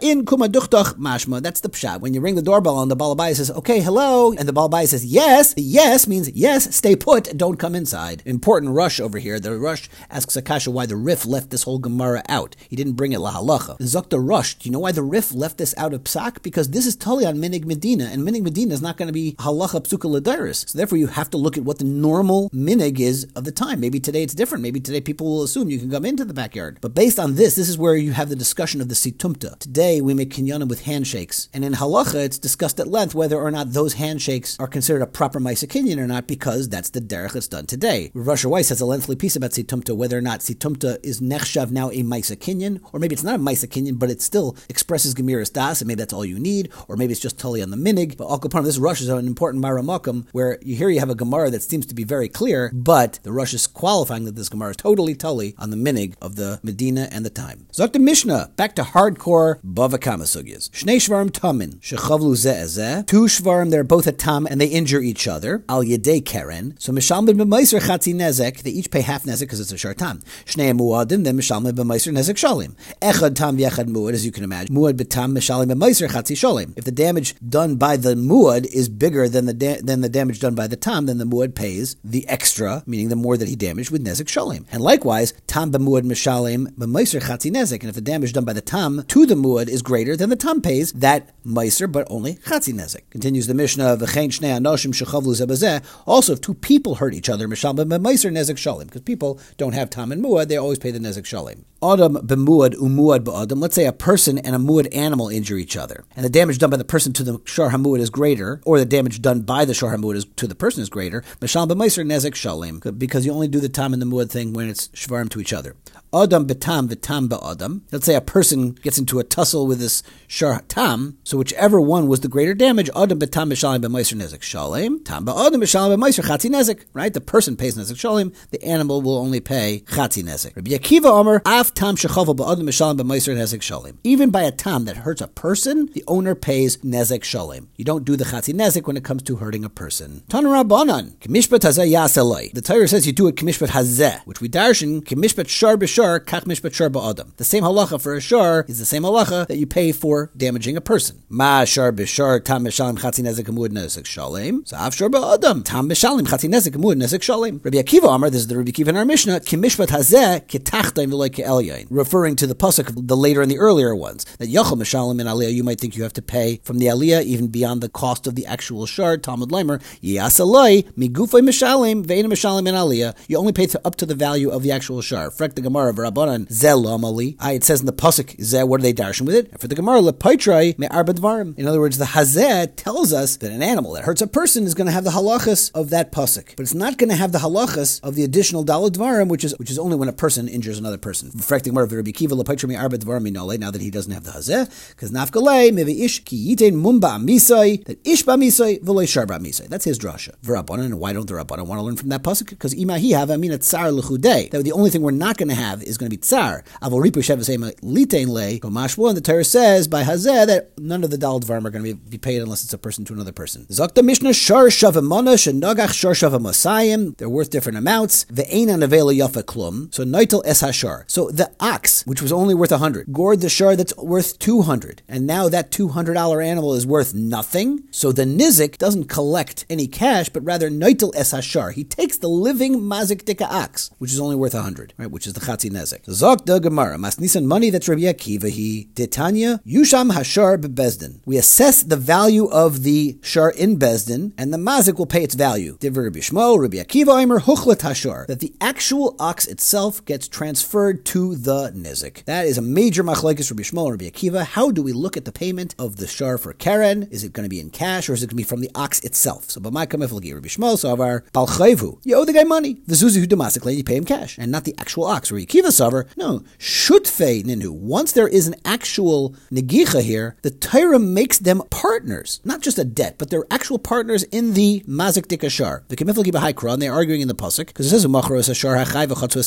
in 0.00 0.24
kum 0.24 0.40
aduchtach 0.40 0.94
mashma. 0.94 1.42
That's 1.42 1.60
the 1.60 1.68
pshat. 1.68 2.00
When 2.00 2.14
you 2.14 2.20
ring 2.20 2.36
the 2.36 2.42
doorbell 2.42 2.80
and 2.80 2.90
the 2.90 2.96
balabayis 2.96 3.36
says, 3.36 3.50
"Okay, 3.50 3.80
hello," 3.80 4.32
and 4.32 4.48
the 4.48 4.52
balabayis 4.52 4.88
says, 4.88 5.04
"Yes," 5.04 5.54
the 5.54 5.62
yes 5.62 6.06
means 6.06 6.30
yes. 6.30 6.74
Stay 6.74 6.96
put. 6.96 7.36
Don't 7.36 7.58
come 7.58 7.74
inside. 7.74 8.22
Important 8.24 8.72
Rosh 8.72 9.00
over 9.00 9.18
here. 9.18 9.38
The 9.40 9.58
Rosh 9.58 9.88
asks 10.10 10.36
Akasha 10.36 10.70
why 10.70 10.86
the 10.86 10.96
Rif 10.96 11.26
left 11.26 11.50
this 11.50 11.64
whole 11.64 11.78
Gemara 11.78 12.22
out. 12.28 12.56
He 12.68 12.76
didn't 12.76 12.94
bring 12.94 13.12
it 13.12 13.18
lahalacha. 13.18 13.78
Zokta 13.78 14.18
Rosh. 14.20 14.56
You 14.70 14.74
know 14.74 14.78
why 14.78 14.92
the 14.92 15.02
Rif 15.02 15.34
left 15.34 15.58
this 15.58 15.74
out 15.76 15.92
of 15.92 16.04
Psak? 16.04 16.42
Because 16.42 16.70
this 16.70 16.86
is 16.86 16.94
totally 16.94 17.26
on 17.26 17.38
Minig 17.38 17.64
Medina, 17.64 18.04
and 18.04 18.22
Minig 18.22 18.42
Medina 18.42 18.72
is 18.72 18.80
not 18.80 18.96
going 18.96 19.08
to 19.08 19.12
be 19.12 19.32
halacha 19.40 19.82
psuka 19.82 20.08
ladiris. 20.08 20.68
So 20.68 20.78
therefore, 20.78 20.96
you 20.96 21.08
have 21.08 21.28
to 21.30 21.36
look 21.38 21.58
at 21.58 21.64
what 21.64 21.78
the 21.78 21.84
normal 21.84 22.48
minig 22.50 23.00
is 23.00 23.26
of 23.34 23.42
the 23.42 23.50
time. 23.50 23.80
Maybe 23.80 23.98
today 23.98 24.22
it's 24.22 24.32
different. 24.32 24.62
Maybe 24.62 24.78
today 24.78 25.00
people 25.00 25.26
will 25.26 25.42
assume 25.42 25.70
you 25.70 25.80
can 25.80 25.90
come 25.90 26.04
into 26.04 26.24
the 26.24 26.32
backyard. 26.32 26.78
But 26.80 26.94
based 26.94 27.18
on 27.18 27.34
this, 27.34 27.56
this 27.56 27.68
is 27.68 27.78
where 27.78 27.96
you 27.96 28.12
have 28.12 28.28
the 28.28 28.36
discussion 28.36 28.80
of 28.80 28.88
the 28.88 28.94
situmta. 28.94 29.58
Today 29.58 30.00
we 30.00 30.14
make 30.14 30.30
kinyanim 30.30 30.68
with 30.68 30.82
handshakes, 30.82 31.48
and 31.52 31.64
in 31.64 31.72
halacha 31.72 32.24
it's 32.24 32.38
discussed 32.38 32.78
at 32.78 32.86
length 32.86 33.12
whether 33.12 33.40
or 33.40 33.50
not 33.50 33.72
those 33.72 33.94
handshakes 33.94 34.56
are 34.60 34.68
considered 34.68 35.02
a 35.02 35.06
proper 35.08 35.40
ma'isa 35.40 35.66
kinyan 35.66 35.98
or 35.98 36.06
not, 36.06 36.28
because 36.28 36.68
that's 36.68 36.90
the 36.90 37.00
derech 37.00 37.32
that's 37.32 37.48
done 37.48 37.66
today. 37.66 38.12
Rasha 38.14 38.46
Weiss 38.46 38.68
has 38.68 38.80
a 38.80 38.86
lengthy 38.86 39.16
piece 39.16 39.34
about 39.34 39.50
situmta, 39.50 39.96
whether 39.96 40.16
or 40.16 40.20
not 40.20 40.38
situmta 40.38 41.04
is 41.04 41.20
nechshav 41.20 41.72
now 41.72 41.90
a 41.90 42.04
ma'isa 42.04 42.36
kinyan, 42.36 42.80
or 42.92 43.00
maybe 43.00 43.14
it's 43.14 43.24
not 43.24 43.34
a 43.34 43.42
ma'isa 43.42 43.66
kinyan, 43.66 43.98
but 43.98 44.08
it's 44.08 44.24
still 44.24 44.54
expresses 44.68 45.14
gemiris 45.14 45.52
das, 45.52 45.80
and 45.80 45.88
maybe 45.88 45.98
that's 45.98 46.12
all 46.12 46.24
you 46.24 46.38
need, 46.38 46.70
or 46.88 46.96
maybe 46.96 47.12
it's 47.12 47.20
just 47.20 47.38
totally 47.38 47.62
on 47.62 47.70
the 47.70 47.76
minig. 47.76 48.16
But 48.16 48.26
upon 48.26 48.64
this 48.64 48.78
Rosh 48.78 49.00
is 49.00 49.08
an 49.08 49.26
important 49.26 49.62
maramakam 49.62 50.26
where 50.32 50.58
you 50.62 50.76
here 50.76 50.88
you 50.88 51.00
have 51.00 51.10
a 51.10 51.14
gemara 51.14 51.50
that 51.50 51.62
seems 51.62 51.86
to 51.86 51.94
be 51.94 52.04
very 52.04 52.28
clear, 52.28 52.70
but 52.74 53.18
the 53.22 53.32
Rosh 53.32 53.54
is 53.54 53.66
qualifying 53.66 54.24
that 54.24 54.36
this 54.36 54.48
gemara 54.48 54.70
is 54.70 54.76
totally 54.76 55.14
tully 55.14 55.54
on 55.58 55.70
the 55.70 55.76
minig 55.76 56.14
of 56.20 56.36
the 56.36 56.60
Medina 56.62 57.08
and 57.10 57.24
the 57.24 57.30
time. 57.30 57.66
Zok 57.72 57.92
the 57.92 57.98
Mishnah 57.98 58.50
back 58.56 58.74
to 58.76 58.82
hardcore 58.82 59.60
bava 59.62 60.00
kama 60.00 60.24
sugyas. 60.24 60.70
Shnei 60.70 60.96
shvarim 60.96 61.30
tamin 61.30 61.78
shechavlu 61.80 62.36
ze 62.36 63.02
Two 63.06 63.24
shvarim 63.24 63.70
they're 63.70 63.84
both 63.84 64.06
a 64.06 64.12
tam 64.12 64.46
and 64.46 64.60
they 64.60 64.66
injure 64.66 65.00
each 65.00 65.26
other. 65.26 65.64
Al 65.68 65.82
yedei 65.82 66.24
keren. 66.24 66.74
So 66.78 66.92
mishalmid 66.92 67.34
b'meiser 67.34 67.80
chatzi 67.80 68.14
nezek. 68.14 68.62
They 68.62 68.70
each 68.70 68.90
pay 68.90 69.00
half 69.00 69.24
nezek 69.24 69.40
because 69.40 69.60
it's 69.60 69.72
a 69.72 69.78
short 69.78 69.98
tam. 69.98 70.20
Shnei 70.44 70.76
muadim 70.76 71.24
then 71.24 71.36
mishalmid 71.36 71.72
b'meiser 71.72 72.12
nezek 72.12 72.36
shalim. 72.36 72.74
Echad 73.00 73.34
tam 73.36 73.56
v'echad 73.56 73.88
muad 73.88 74.12
as 74.12 74.24
you 74.24 74.32
can 74.32 74.44
imagine. 74.44 74.49
Muad 74.50 74.94
b'tam 74.94 75.32
mishalim. 75.32 76.76
If 76.76 76.84
the 76.84 76.92
damage 76.92 77.34
done 77.46 77.76
by 77.76 77.96
the 77.96 78.14
muad 78.14 78.66
is 78.66 78.88
bigger 78.88 79.28
than 79.28 79.46
the 79.46 79.54
da- 79.54 79.80
than 79.80 80.00
the 80.00 80.08
damage 80.08 80.40
done 80.40 80.54
by 80.54 80.66
the 80.66 80.76
tam, 80.76 81.06
then 81.06 81.18
the 81.18 81.24
muad 81.24 81.54
pays 81.54 81.96
the 82.04 82.26
extra, 82.28 82.82
meaning 82.86 83.08
the 83.08 83.16
more 83.16 83.36
that 83.36 83.48
he 83.48 83.56
damaged 83.56 83.90
with 83.90 84.04
nezek 84.04 84.26
shalim. 84.26 84.66
And 84.72 84.82
likewise, 84.82 85.32
tam 85.46 85.72
b'muad 85.72 86.02
mishalim 86.02 86.66
b'meiser 86.76 87.20
chatzi 87.20 87.50
nezek. 87.50 87.80
And 87.80 87.88
if 87.88 87.94
the 87.94 88.00
damage 88.00 88.32
done 88.32 88.44
by 88.44 88.52
the 88.52 88.60
tam 88.60 89.04
to 89.08 89.26
the 89.26 89.34
muad 89.34 89.68
is 89.68 89.82
greater, 89.82 90.16
then 90.16 90.30
the 90.30 90.36
tam 90.36 90.60
pays 90.60 90.92
that 90.92 91.30
meiser, 91.44 91.90
but 91.90 92.06
only 92.10 92.34
chatzi 92.34 92.74
nezek. 92.74 93.08
Continues 93.10 93.46
the 93.46 93.54
Mishnah 93.54 93.92
of 93.92 94.00
anoshim 94.00 94.92
shechavlu 94.92 95.34
zebazeh. 95.34 95.84
Also, 96.06 96.32
if 96.32 96.40
two 96.40 96.54
people 96.54 96.96
hurt 96.96 97.14
each 97.14 97.28
other, 97.28 97.48
mishalim 97.48 97.88
b'meiser 97.88 98.30
nezek 98.30 98.56
shalim, 98.56 98.86
because 98.86 99.02
people 99.02 99.38
don't 99.56 99.72
have 99.72 99.90
tam 99.90 100.12
and 100.12 100.24
muad, 100.24 100.48
they 100.48 100.56
always 100.56 100.78
pay 100.78 100.90
the 100.90 100.98
nezek 100.98 101.24
shalim. 101.24 101.64
Adam 101.82 102.16
b'muad 102.16 102.74
umuad 102.74 103.20
b'adam. 103.20 103.60
Let's 103.60 103.74
say 103.74 103.86
a 103.86 103.92
person 103.92 104.36
and 104.38 104.54
a 104.54 104.58
muad 104.58 104.94
animal 104.94 105.28
injure 105.28 105.56
each 105.56 105.78
other, 105.78 106.04
and 106.14 106.24
the 106.24 106.28
damage 106.28 106.58
done 106.58 106.68
by 106.68 106.76
the 106.76 106.84
person 106.84 107.14
to 107.14 107.24
the 107.24 107.40
shar 107.46 107.70
hamuad 107.70 108.00
is 108.00 108.10
greater, 108.10 108.60
or 108.66 108.78
the 108.78 108.84
damage 108.84 109.22
done 109.22 109.40
by 109.40 109.64
the 109.64 109.72
shar 109.72 109.96
hamuad 109.96 110.16
is, 110.16 110.26
to 110.36 110.46
the 110.46 110.54
person 110.54 110.82
is 110.82 110.90
greater. 110.90 111.22
Mashal 111.40 111.66
b'meiser 111.66 112.04
nezek 112.04 112.34
shalim, 112.34 112.98
because 112.98 113.24
you 113.24 113.32
only 113.32 113.48
do 113.48 113.60
the 113.60 113.70
tam 113.70 113.94
and 113.94 114.02
the 114.02 114.06
muad 114.06 114.30
thing 114.30 114.52
when 114.52 114.68
it's 114.68 114.88
shvarim 114.88 115.30
to 115.30 115.40
each 115.40 115.54
other. 115.54 115.74
Adam 116.12 116.44
betam 116.44 116.88
v'tam 116.88 117.28
ba'adam. 117.28 117.82
Let's 117.92 118.04
say 118.04 118.16
a 118.16 118.20
person 118.20 118.72
gets 118.72 118.98
into 118.98 119.20
a 119.20 119.24
tussle 119.24 119.68
with 119.68 119.78
this 119.78 120.02
shar 120.26 120.60
tam, 120.66 121.18
so 121.22 121.38
whichever 121.38 121.80
one 121.80 122.08
was 122.08 122.18
the 122.18 122.26
greater 122.26 122.52
damage, 122.52 122.90
Adam 122.96 123.20
betam 123.20 123.52
b'shalim 123.52 123.80
b'meiser 123.80 124.14
nezek 124.14 124.40
shalim, 124.40 125.04
tam 125.04 125.24
ba'adam 125.24 125.62
b'shalim 125.62 125.96
b'meiser 125.96 126.24
chatzi 126.24 126.50
nezek. 126.50 126.84
Right, 126.92 127.14
the 127.14 127.20
person 127.20 127.56
pays 127.56 127.76
nezek 127.76 127.94
shalim, 127.94 128.34
the 128.50 128.60
animal 128.64 129.02
will 129.02 129.18
only 129.18 129.38
pay 129.38 129.84
chatzi 129.86 130.24
nezek. 130.24 130.56
Rabbi 130.56 130.72
Akiva 130.72 131.04
Omer 131.06 131.42
af 131.46 131.74
tam 131.74 131.94
shechavel 131.94 132.34
ba'adam 132.34 132.64
b'shalim 132.64 132.98
b'meiser 132.98 133.36
nezek 133.36 133.60
shalim. 133.60 133.96
Even 134.02 134.30
by 134.30 134.42
a 134.42 134.50
tam 134.50 134.86
that 134.86 134.96
hurts 134.96 135.20
a 135.20 135.28
person, 135.28 135.90
the 135.92 136.02
owner 136.08 136.34
pays 136.34 136.78
nezek 136.78 137.20
shalim. 137.20 137.68
You 137.76 137.84
don't 137.84 138.04
do 138.04 138.16
the 138.16 138.24
chatzi 138.24 138.52
nezek 138.52 138.84
when 138.88 138.96
it 138.96 139.04
comes 139.04 139.22
to 139.22 139.36
hurting 139.36 139.64
a 139.64 139.70
person. 139.70 140.24
Tanarabanan 140.28 141.18
kimishpat 141.18 141.60
hazeh 141.60 141.88
yaselay. 141.88 142.52
The 142.52 142.62
Torah 142.62 142.88
says 142.88 143.06
you 143.06 143.12
do 143.12 143.28
it 143.28 143.36
kimishpat 143.36 143.68
hazeh, 143.68 144.22
which 144.22 144.40
we 144.40 144.48
darshan 144.48 145.02
kimishpat 145.04 145.48
shar 145.48 145.76
b'shar 145.76 145.99
shar, 146.00 146.20
kach 146.20 146.44
mishpat 146.44 146.90
ba'adam. 146.90 147.36
The 147.36 147.44
same 147.44 147.62
halacha 147.62 148.00
for 148.00 148.14
a 148.14 148.20
shar 148.20 148.64
is 148.68 148.78
the 148.78 148.84
same 148.84 149.02
halacha 149.02 149.46
that 149.48 149.58
you 149.58 149.66
pay 149.66 149.92
for 149.92 150.30
damaging 150.36 150.76
a 150.76 150.80
person. 150.80 151.22
Ma 151.28 151.64
shar 151.64 151.92
b'shar 151.92 152.42
tam 152.42 152.64
mishalim 152.64 152.98
chatzi 152.98 153.22
nezek 153.22 153.44
amud 153.44 153.68
nezek 153.68 154.06
shalem. 154.06 154.64
So 154.64 154.76
av 154.76 154.94
ba'adam 154.94 155.64
tam 155.64 155.88
mishalim 155.88 156.22
chatzi 156.22 156.48
nezek 156.48 156.72
amud 156.72 156.96
nezek 156.96 157.22
shalem. 157.22 157.60
Rabbi 157.62 157.78
Akiva 157.78 158.14
Amar, 158.14 158.30
this 158.30 158.40
is 158.40 158.46
the 158.46 158.56
Rabbi 158.56 158.70
Akiva 158.70 158.88
in 158.88 158.96
our 158.96 159.04
Mishnah, 159.04 159.40
ki 159.40 159.56
mishpat 159.56 159.88
hazeh 159.88 160.46
kitachtaim 160.46 161.10
v'loy 161.10 161.28
ke'elyain, 161.28 161.86
referring 161.90 162.36
to 162.36 162.46
the 162.46 162.54
pasuk 162.54 162.88
of 162.88 163.06
the 163.06 163.16
later 163.16 163.42
and 163.42 163.50
the 163.50 163.58
earlier 163.58 163.94
ones. 163.94 164.24
That 164.38 164.48
yachal 164.48 164.78
mishalim 164.78 165.20
in 165.20 165.26
aliyah, 165.26 165.52
you 165.52 165.64
might 165.64 165.80
think 165.80 165.96
you 165.96 166.02
have 166.04 166.14
to 166.14 166.22
pay 166.22 166.60
from 166.64 166.78
the 166.78 166.86
aliyah 166.86 167.22
even 167.24 167.48
beyond 167.48 167.82
the 167.82 167.88
cost 167.90 168.26
of 168.26 168.36
the 168.36 168.46
actual 168.46 168.86
shar. 168.86 169.18
Talmud 169.18 169.50
Leimer 169.50 169.82
yasalai 170.02 170.90
migufay 170.92 171.42
mishalim 171.42 172.06
ve'ina 172.06 172.26
mishalim 172.26 172.66
in 172.66 172.74
aliyah. 172.74 173.14
You 173.28 173.36
only 173.36 173.52
pay 173.52 173.66
to, 173.66 173.80
up 173.86 173.96
to 173.96 174.06
the 174.06 174.14
value 174.14 174.50
of 174.50 174.62
the 174.62 174.72
actual 174.72 175.02
shar. 175.02 175.28
Frek 175.30 175.54
the 175.54 175.60
Gemara 175.60 175.89
Gemara 175.92 176.10
v'Rabbanan 176.10 176.48
zelamali. 176.48 177.36
It 177.54 177.64
says 177.64 177.80
in 177.80 177.86
the 177.86 177.92
pasuk 177.92 178.36
zeh. 178.36 178.66
What 178.66 178.80
are 178.80 178.82
they 178.82 178.92
darshan 178.92 179.22
with 179.22 179.34
it? 179.34 179.50
And 179.50 179.60
for 179.60 179.68
the 179.68 179.74
Gemara 179.74 180.00
lepaitrai 180.00 180.78
me 180.78 180.86
arbadvarim. 180.88 181.58
In 181.58 181.66
other 181.66 181.80
words, 181.80 181.98
the 181.98 182.06
hazeh 182.06 182.74
tells 182.76 183.12
us 183.12 183.36
that 183.36 183.52
an 183.52 183.62
animal 183.62 183.92
that 183.92 184.04
hurts 184.04 184.22
a 184.22 184.26
person 184.26 184.64
is 184.64 184.74
going 184.74 184.86
to 184.86 184.92
have 184.92 185.04
the 185.04 185.10
halachas 185.10 185.70
of 185.74 185.90
that 185.90 186.12
pasuk, 186.12 186.56
but 186.56 186.62
it's 186.62 186.74
not 186.74 186.98
going 186.98 187.10
to 187.10 187.16
have 187.16 187.32
the 187.32 187.38
halachas 187.38 188.00
of 188.02 188.14
the 188.14 188.24
additional 188.24 188.64
daladvarim, 188.64 189.28
which 189.28 189.44
is 189.44 189.56
which 189.58 189.70
is 189.70 189.78
only 189.78 189.96
when 189.96 190.08
a 190.08 190.12
person 190.12 190.48
injures 190.48 190.78
another 190.78 190.98
person. 190.98 191.30
Refracting 191.34 191.72
Gemara 191.72 191.88
v'Rabbi 191.88 192.14
Kiva 192.14 192.34
lepaitrai 192.34 192.68
me 192.68 192.74
arbadvarim 192.74 193.28
minole. 193.28 193.58
Now 193.58 193.70
that 193.70 193.80
he 193.80 193.90
doesn't 193.90 194.12
have 194.12 194.24
the 194.24 194.32
hazeh, 194.32 194.90
because 194.90 195.10
nafkalei 195.10 195.70
mevi 195.70 196.04
ish 196.04 196.24
ki 196.24 196.54
yitain 196.54 196.74
mumba 196.74 197.22
misai 197.22 197.84
that 197.84 198.06
ish 198.06 198.22
ba 198.22 198.32
misai 198.32 198.80
v'loy 198.82 199.04
sharba 199.04 199.38
misai. 199.38 199.68
That's 199.68 199.84
his 199.84 199.98
drasha. 199.98 200.36
V'Rabbanan. 200.42 200.86
And 200.86 201.00
why 201.00 201.12
don't 201.12 201.26
the 201.26 201.34
Rabbanan 201.34 201.66
want 201.66 201.78
to 201.78 201.82
learn 201.82 201.96
from 201.96 202.08
that 202.08 202.22
pasuk? 202.22 202.50
Because 202.50 202.74
imahi 202.74 203.16
have 203.16 203.30
I 203.30 203.36
mean 203.36 203.56
tsar 203.58 203.92
l'chudei. 203.92 204.50
That 204.50 204.64
the 204.64 204.72
only 204.72 204.90
thing 204.90 205.02
we're 205.02 205.10
not 205.10 205.36
going 205.36 205.48
to 205.48 205.54
have 205.54 205.79
have 205.80 205.88
is 205.88 205.98
going 205.98 206.10
to 206.10 206.16
be 206.16 206.20
tsar. 206.20 206.62
Avol 206.82 207.02
ripu 207.04 207.20
shevasema 207.20 207.74
litain 207.80 208.28
le. 208.28 208.58
Komashbu, 208.58 209.08
and 209.08 209.16
the 209.16 209.20
Torah 209.20 209.44
says 209.44 209.88
by 209.88 210.02
Hazeh 210.02 210.46
that 210.46 210.78
none 210.78 211.04
of 211.04 211.10
the 211.10 211.18
dal 211.18 211.40
dvarim 211.40 211.64
are 211.64 211.70
going 211.70 211.84
to 211.84 211.94
be 211.94 212.18
paid 212.18 212.42
unless 212.42 212.64
it's 212.64 212.72
a 212.72 212.78
person 212.78 213.04
to 213.04 213.12
another 213.12 213.32
person. 213.32 213.66
Zakta 213.66 214.04
Mishnah 214.04 214.32
shar 214.32 214.66
shavamana 214.66 215.34
shenagach 215.36 215.92
shar 215.92 216.12
shavamosayim. 216.12 217.16
They're 217.16 217.28
worth 217.28 217.50
different 217.50 217.78
amounts. 217.78 218.24
Ve'enan 218.26 218.86
avela 218.86 219.14
yafa 219.16 219.42
klum. 219.42 219.92
So 219.94 220.04
naitel 220.04 220.42
es 220.44 220.62
hashar. 220.62 221.04
So 221.06 221.30
the 221.30 221.50
ox, 221.60 222.06
which 222.06 222.22
was 222.22 222.32
only 222.32 222.54
worth 222.54 222.70
100, 222.70 223.12
gored 223.12 223.40
the 223.40 223.48
shar 223.48 223.76
that's 223.76 223.96
worth 223.96 224.38
200. 224.38 225.02
And 225.08 225.26
now 225.26 225.48
that 225.48 225.70
$200 225.70 226.44
animal 226.44 226.74
is 226.74 226.86
worth 226.86 227.14
nothing. 227.14 227.84
So 227.90 228.12
the 228.12 228.24
nizik 228.24 228.78
doesn't 228.78 229.04
collect 229.04 229.64
any 229.70 229.86
cash, 229.86 230.28
but 230.28 230.44
rather 230.44 230.70
naitel 230.70 231.12
es 231.14 231.32
hashar. 231.32 231.72
He 231.72 231.84
takes 231.84 232.18
the 232.18 232.28
living 232.28 232.80
mazik 232.80 233.22
dika 233.24 233.46
ox, 233.50 233.90
which 233.98 234.12
is 234.12 234.20
only 234.20 234.36
worth 234.36 234.54
100, 234.54 234.94
right? 234.96 235.10
Which 235.10 235.26
is 235.26 235.34
the 235.34 235.40
chatzi 235.70 236.00
nezik. 236.00 236.04
Zok 236.06 236.46
the 236.46 236.58
Gemara. 236.58 236.96
Masnisan 236.96 237.44
money 237.44 237.70
that's 237.70 237.88
Rabbi 237.88 238.02
Akiva. 238.02 238.48
He 238.50 238.88
Titania 238.94 239.60
Yusham 239.66 240.12
hashar 240.12 240.58
bebezdin. 240.58 241.20
We 241.24 241.36
assess 241.36 241.82
the 241.82 241.96
value 241.96 242.46
of 242.46 242.82
the 242.82 243.18
shar 243.22 243.50
in 243.50 243.78
Bezdin, 243.78 244.32
and 244.38 244.52
the 244.52 244.58
mazik 244.58 244.98
will 244.98 245.06
pay 245.06 245.22
its 245.22 245.34
value. 245.34 245.76
Diver 245.80 246.02
Rabbi 246.04 246.18
Yishmael, 246.18 246.60
Rabbi 246.60 246.76
Akiva, 246.78 247.20
Aimer 247.20 247.40
Huchlet 247.40 247.78
hashar. 247.78 248.26
That 248.26 248.40
the 248.40 248.54
actual 248.60 249.16
ox 249.18 249.46
itself 249.46 250.04
gets 250.04 250.28
transferred 250.28 251.04
to 251.06 251.36
the 251.36 251.70
nizik. 251.70 252.24
That 252.24 252.46
is 252.46 252.58
a 252.58 252.62
major 252.62 253.04
machlekes 253.04 253.50
Rabbi 253.50 253.62
Yishmael 253.62 253.92
and 253.92 254.02
Rabbi 254.02 254.10
Akiva. 254.10 254.44
How 254.44 254.70
do 254.70 254.82
we 254.82 254.92
look 254.92 255.16
at 255.16 255.24
the 255.24 255.32
payment 255.32 255.74
of 255.78 255.96
the 255.96 256.06
shar 256.06 256.38
for 256.38 256.52
Karen? 256.52 257.04
Is 257.10 257.24
it 257.24 257.32
going 257.32 257.44
to 257.44 257.50
be 257.50 257.60
in 257.60 257.70
cash 257.70 258.08
or 258.08 258.14
is 258.14 258.22
it 258.22 258.26
going 258.26 258.30
to 258.30 258.36
be 258.36 258.42
from 258.42 258.60
the 258.60 258.70
ox 258.74 259.00
itself? 259.00 259.50
So, 259.50 259.60
but 259.60 259.72
my 259.72 259.86
kamiflagi 259.86 260.34
Rabbi 260.34 260.48
Yishmael, 260.48 260.78
so 260.78 260.92
of 260.92 261.00
our 261.00 261.22
balchayvu, 261.32 262.00
you 262.04 262.16
owe 262.16 262.24
the 262.24 262.32
guy 262.32 262.44
money. 262.44 262.80
The 262.86 262.94
zuzi 262.94 263.20
who 263.20 263.26
domestically, 263.26 263.74
you 263.74 263.84
pay 263.84 263.96
him 263.96 264.04
cash, 264.04 264.38
and 264.38 264.50
not 264.50 264.64
the 264.64 264.74
actual 264.78 265.04
ox. 265.04 265.30
Rabbi 265.30 265.44
Akiva 265.44 265.59
saver, 265.68 266.06
no, 266.16 266.42
shutfe 266.58 267.44
ninu. 267.44 267.70
Once 267.70 268.12
there 268.12 268.28
is 268.28 268.46
an 268.46 268.54
actual 268.64 269.34
negicha 269.52 270.02
here, 270.02 270.36
the 270.42 270.50
Torah 270.50 270.98
makes 270.98 271.38
them 271.38 271.62
partners, 271.70 272.40
not 272.44 272.60
just 272.60 272.78
a 272.78 272.84
debt, 272.84 273.16
but 273.18 273.30
they're 273.30 273.46
actual 273.50 273.78
partners 273.78 274.22
in 274.24 274.54
the 274.54 274.80
mazik 274.88 275.26
dikashar. 275.26 275.86
The 275.88 275.96
b'haikra, 275.96 276.72
and 276.72 276.82
they're 276.82 276.92
arguing 276.92 277.20
in 277.20 277.28
the 277.28 277.34
pasuk 277.34 277.66
because 277.66 277.86
it 277.86 277.90
says 277.90 278.06
umachros 278.06 278.48
hashar 278.48 278.76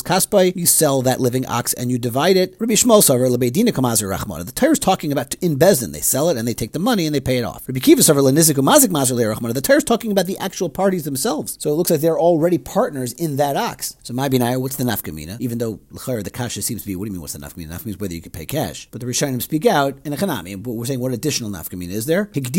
kaspai. 0.02 0.54
You 0.56 0.66
sell 0.66 1.02
that 1.02 1.20
living 1.20 1.46
ox 1.46 1.72
and 1.72 1.90
you 1.90 1.98
divide 1.98 2.36
it. 2.36 2.54
Rabbi 2.58 2.74
Yishmael 2.74 3.02
saver 3.02 3.28
lebeidina 3.28 3.70
kamazer 3.70 4.14
rachmana. 4.14 4.44
The 4.46 4.52
Torah 4.52 4.72
is 4.72 4.78
talking 4.78 5.12
about 5.12 5.34
in 5.36 5.58
Bezdin. 5.58 5.92
They 5.92 6.00
sell 6.00 6.28
it 6.28 6.36
and 6.36 6.46
they 6.46 6.54
take 6.54 6.72
the 6.72 6.78
money 6.78 7.06
and 7.06 7.14
they 7.14 7.20
pay 7.20 7.38
it 7.38 7.44
off. 7.44 7.66
Rabbi 7.68 7.80
Kiva 7.80 8.02
saver 8.02 8.20
lenizik 8.20 8.54
umazik 8.54 8.90
mazer 8.90 9.14
rachmana. 9.14 9.54
The 9.54 9.60
Torah 9.60 9.78
is 9.78 9.84
talking 9.84 10.12
about 10.12 10.26
the 10.26 10.38
actual 10.38 10.68
parties 10.68 11.04
themselves. 11.04 11.56
So 11.60 11.70
it 11.70 11.74
looks 11.74 11.90
like 11.90 12.00
they're 12.00 12.18
already 12.18 12.58
partners 12.58 13.12
in 13.12 13.36
that 13.36 13.56
ox. 13.56 13.96
So 14.02 14.14
my 14.14 14.28
binaya, 14.28 14.60
what's 14.60 14.76
the 14.76 14.84
nafkamina? 14.84 15.40
Even 15.40 15.58
though 15.58 15.80
the 16.04 16.30
kasha 16.30 16.62
seems 16.62 16.82
to 16.82 16.86
be, 16.86 16.96
what 16.96 17.06
do 17.06 17.08
you 17.08 17.12
mean? 17.12 17.20
What's 17.20 17.32
the 17.32 17.38
nafkamina? 17.38 17.68
Nafkamina 17.68 17.88
is 17.88 17.98
whether 17.98 18.14
you 18.14 18.22
could 18.22 18.32
pay 18.32 18.46
cash. 18.46 18.88
But 18.90 19.00
the 19.00 19.06
Rishonim 19.06 19.40
speak 19.42 19.66
out 19.66 19.98
in 20.04 20.12
a 20.12 20.16
chanami. 20.16 20.62
But 20.62 20.72
we're 20.72 20.84
saying 20.84 21.00
what 21.00 21.12
additional 21.12 21.50
nafkamina 21.50 21.90
is 21.90 22.06
there? 22.06 22.26
Could 22.26 22.52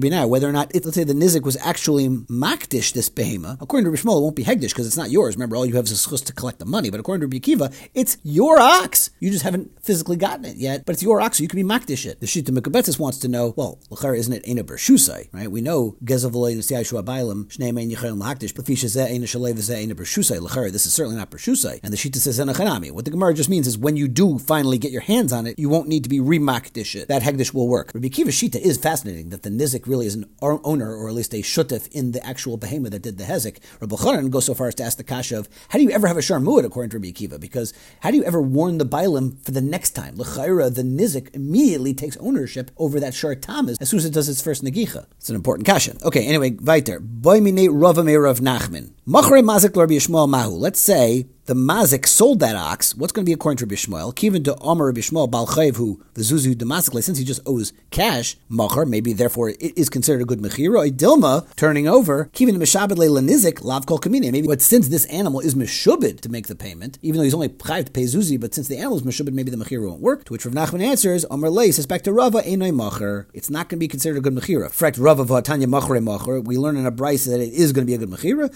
be 0.00 0.10
now 0.10 0.26
whether 0.26 0.48
or 0.48 0.52
not 0.52 0.74
it, 0.74 0.84
let's 0.84 0.96
say 0.96 1.04
the 1.04 1.14
nizik 1.14 1.42
was 1.42 1.56
actually 1.58 2.08
makdish 2.08 2.92
this 2.92 3.08
behema. 3.08 3.60
According 3.60 3.90
to 3.90 3.96
Rishmol, 3.96 4.18
it 4.18 4.22
won't 4.22 4.36
be 4.36 4.44
hegdish 4.44 4.70
because 4.70 4.86
it's 4.86 4.96
not 4.96 5.10
yours. 5.10 5.36
Remember, 5.36 5.56
all 5.56 5.64
you 5.64 5.74
have 5.76 5.86
is 5.86 6.06
a 6.06 6.16
to 6.16 6.32
collect 6.32 6.58
the 6.58 6.66
money. 6.66 6.90
But 6.90 7.00
according 7.00 7.28
to 7.28 7.36
Rabbi 7.36 7.68
it's 7.94 8.18
your 8.22 8.58
ox. 8.58 9.10
You 9.20 9.30
just 9.30 9.44
haven't 9.44 9.84
physically 9.84 10.16
gotten 10.16 10.44
it 10.44 10.56
yet, 10.56 10.84
but 10.84 10.94
it's 10.94 11.02
your 11.02 11.20
ox, 11.20 11.38
so 11.38 11.42
you 11.42 11.48
can 11.48 11.56
be 11.56 11.64
makdish 11.64 12.06
it. 12.06 12.20
The 12.20 12.26
Shita 12.26 12.50
Mekabetis 12.50 12.98
wants 12.98 13.18
to 13.18 13.28
know, 13.28 13.54
well, 13.56 13.78
l'chara 13.90 14.16
isn't 14.16 14.32
it 14.32 14.46
Ena 14.46 14.64
Bershusai, 14.64 15.28
right? 15.32 15.50
We 15.50 15.60
know 15.60 15.96
Gezavaloy 16.04 16.56
Nasiai 16.56 16.86
Shua 16.86 17.02
Bailam, 17.02 17.46
Shnei 17.46 17.72
Mein 17.72 17.90
Yichayim 17.90 18.20
Lakdish, 18.20 18.54
but 18.54 18.64
Fisha 18.64 18.86
Zeh 18.86 19.10
Ena 19.10 19.26
Shalev 19.26 19.54
Zeh 19.54 19.82
Ena 19.82 19.94
Bershusai, 19.94 20.40
l'chara. 20.40 20.70
This 20.70 20.86
is 20.86 20.92
certainly 20.92 21.16
not 21.16 21.30
Bershusai. 21.30 21.80
And 21.82 21.92
the 21.92 21.96
Shita 21.96 22.16
says 22.16 22.38
Enachanami. 22.56 22.90
What 22.90 23.04
the 23.04 23.10
Gemara 23.10 23.34
just 23.34 23.50
means 23.50 23.66
is 23.66 23.76
when 23.76 23.96
you 23.96 24.08
do 24.08 24.38
finally 24.38 24.78
get 24.78 24.90
your 24.90 25.02
hands 25.02 25.32
on 25.32 25.46
it, 25.46 25.58
you 25.58 25.68
won't 25.68 25.88
need 25.88 26.02
to 26.04 26.08
be 26.08 26.20
remakdish 26.20 26.94
it. 26.94 27.08
That 27.08 27.22
hegdish 27.22 27.52
will 27.52 27.68
work. 27.68 27.92
Rabbi 27.94 28.08
Akiva 28.08 28.28
Shita 28.28 28.56
is 28.56 28.78
fascinating 28.78 29.28
that 29.30 29.42
the 29.42 29.50
nizik 29.50 29.86
really 29.86 30.06
is 30.06 30.14
an 30.14 30.26
owner, 30.40 30.94
or 30.94 31.08
at 31.08 31.14
least 31.14 31.34
a 31.34 31.38
shutef 31.38 31.88
in 31.92 32.12
the 32.12 32.24
actual 32.26 32.56
behemoth 32.56 32.92
that 32.92 33.02
did 33.02 33.18
the 33.18 33.24
hezek. 33.24 33.58
Rabbi 33.80 33.96
Chanan 33.96 34.30
goes 34.30 34.46
so 34.46 34.54
far 34.54 34.68
as 34.68 34.74
to 34.76 34.84
ask 34.84 34.96
the 34.96 35.04
kasha 35.04 35.38
of 35.38 35.48
how 35.68 35.78
do 35.78 35.84
you 35.84 35.90
ever 35.90 36.06
have 36.06 36.16
a 36.16 36.20
sharmuad 36.20 36.64
according 36.64 36.90
to 36.90 36.98
Rabbi 36.98 37.10
Akiva? 37.10 37.38
Because 37.38 37.72
how 38.00 38.10
do 38.10 38.16
you 38.16 38.24
ever 38.24 38.40
warn 38.40 38.78
the 38.78 38.86
bailim 38.86 39.42
for 39.44 39.50
the 39.50 39.60
next 39.60 39.90
time? 39.90 40.16
L'chayra, 40.16 40.74
the 40.74 40.82
nizik 40.82 41.34
immediately 41.34 41.94
takes 41.94 42.16
ownership 42.18 42.70
over 42.78 43.00
that 43.00 43.14
shar 43.14 43.34
tamas 43.34 43.78
as 43.80 43.88
soon 43.88 43.98
as 43.98 44.04
it 44.04 44.14
does 44.14 44.28
its 44.28 44.42
first 44.42 44.64
negicha. 44.64 45.06
It's 45.18 45.28
an 45.28 45.36
important 45.36 45.66
kasha. 45.66 45.96
Okay, 46.02 46.26
anyway, 46.26 46.50
weiter. 46.52 47.00
Boy 47.00 47.40
mine 47.40 47.68
rava 47.70 48.02
me 48.02 48.14
rav 48.14 48.40
nachman. 48.40 48.95
Machre 49.08 49.40
mazik 49.40 49.76
Rabbi 49.76 49.94
Yishmael 49.94 50.28
mahu. 50.28 50.50
Let's 50.50 50.80
say 50.80 51.28
the 51.44 51.54
mazik 51.54 52.08
sold 52.08 52.40
that 52.40 52.56
ox. 52.56 52.92
What's 52.96 53.12
going 53.12 53.24
to 53.24 53.28
be 53.28 53.32
according 53.32 53.58
to 53.58 53.64
Rabbi 53.64 53.76
Yishmael? 53.76 54.12
Kivin 54.12 54.42
to 54.42 54.56
Omer 54.56 54.92
Shmuel 54.92 55.30
Balchayev, 55.30 55.76
who 55.76 56.02
the 56.14 56.22
zuzu 56.22 56.58
domestically, 56.58 57.02
since 57.02 57.16
he 57.16 57.24
just 57.24 57.40
owes 57.46 57.72
cash, 57.92 58.36
machar, 58.48 58.84
maybe 58.84 59.12
therefore 59.12 59.50
it 59.50 59.78
is 59.78 59.88
considered 59.88 60.22
a 60.22 60.24
good 60.24 60.40
mechira. 60.40 60.90
Dilma 60.90 61.46
turning 61.54 61.86
over 61.86 62.30
Kivin 62.32 62.56
Mishabed 62.56 62.96
Lenizik 62.96 63.62
Lav 63.62 63.86
Kol 63.86 64.00
Kamine. 64.00 64.32
Maybe, 64.32 64.48
but 64.48 64.60
since 64.60 64.88
this 64.88 65.04
animal 65.04 65.38
is 65.38 65.54
meshubed 65.54 66.20
to 66.22 66.28
make 66.28 66.48
the 66.48 66.56
payment, 66.56 66.98
even 67.00 67.18
though 67.18 67.24
he's 67.24 67.34
only 67.34 67.48
chayiv 67.48 67.84
to 67.84 67.92
pay 67.92 68.02
zuzi, 68.02 68.40
but 68.40 68.54
since 68.54 68.66
the 68.66 68.78
animal 68.78 68.96
is 68.96 69.04
meshubed, 69.04 69.32
maybe 69.32 69.52
the 69.52 69.56
mechira 69.56 69.88
won't 69.88 70.00
work. 70.00 70.24
To 70.24 70.32
which 70.32 70.44
Rav 70.44 70.52
Nachman 70.52 70.82
answers, 70.82 71.24
Omer 71.30 71.52
says 71.70 71.86
back 71.86 72.02
to 72.02 72.12
Rava 72.12 72.42
Einoi 72.42 72.74
Machar. 72.74 73.28
It's 73.32 73.50
not 73.50 73.68
going 73.68 73.78
to 73.78 73.84
be 73.84 73.86
considered 73.86 74.18
a 74.18 74.20
good 74.20 74.34
mechira. 74.34 74.66
Frekt 74.70 74.96
Rava 74.98 75.24
Vatanya 75.24 75.66
Machre 75.66 76.02
Machar. 76.02 76.40
We 76.40 76.58
learn 76.58 76.76
in 76.76 76.86
a 76.86 76.90
brisa 76.90 77.26
that 77.26 77.40
it 77.40 77.52
is 77.52 77.72
going 77.72 77.86
to 77.86 77.86
be 77.86 77.94
a 77.94 77.98
good 77.98 78.10
mechira. 78.10 78.52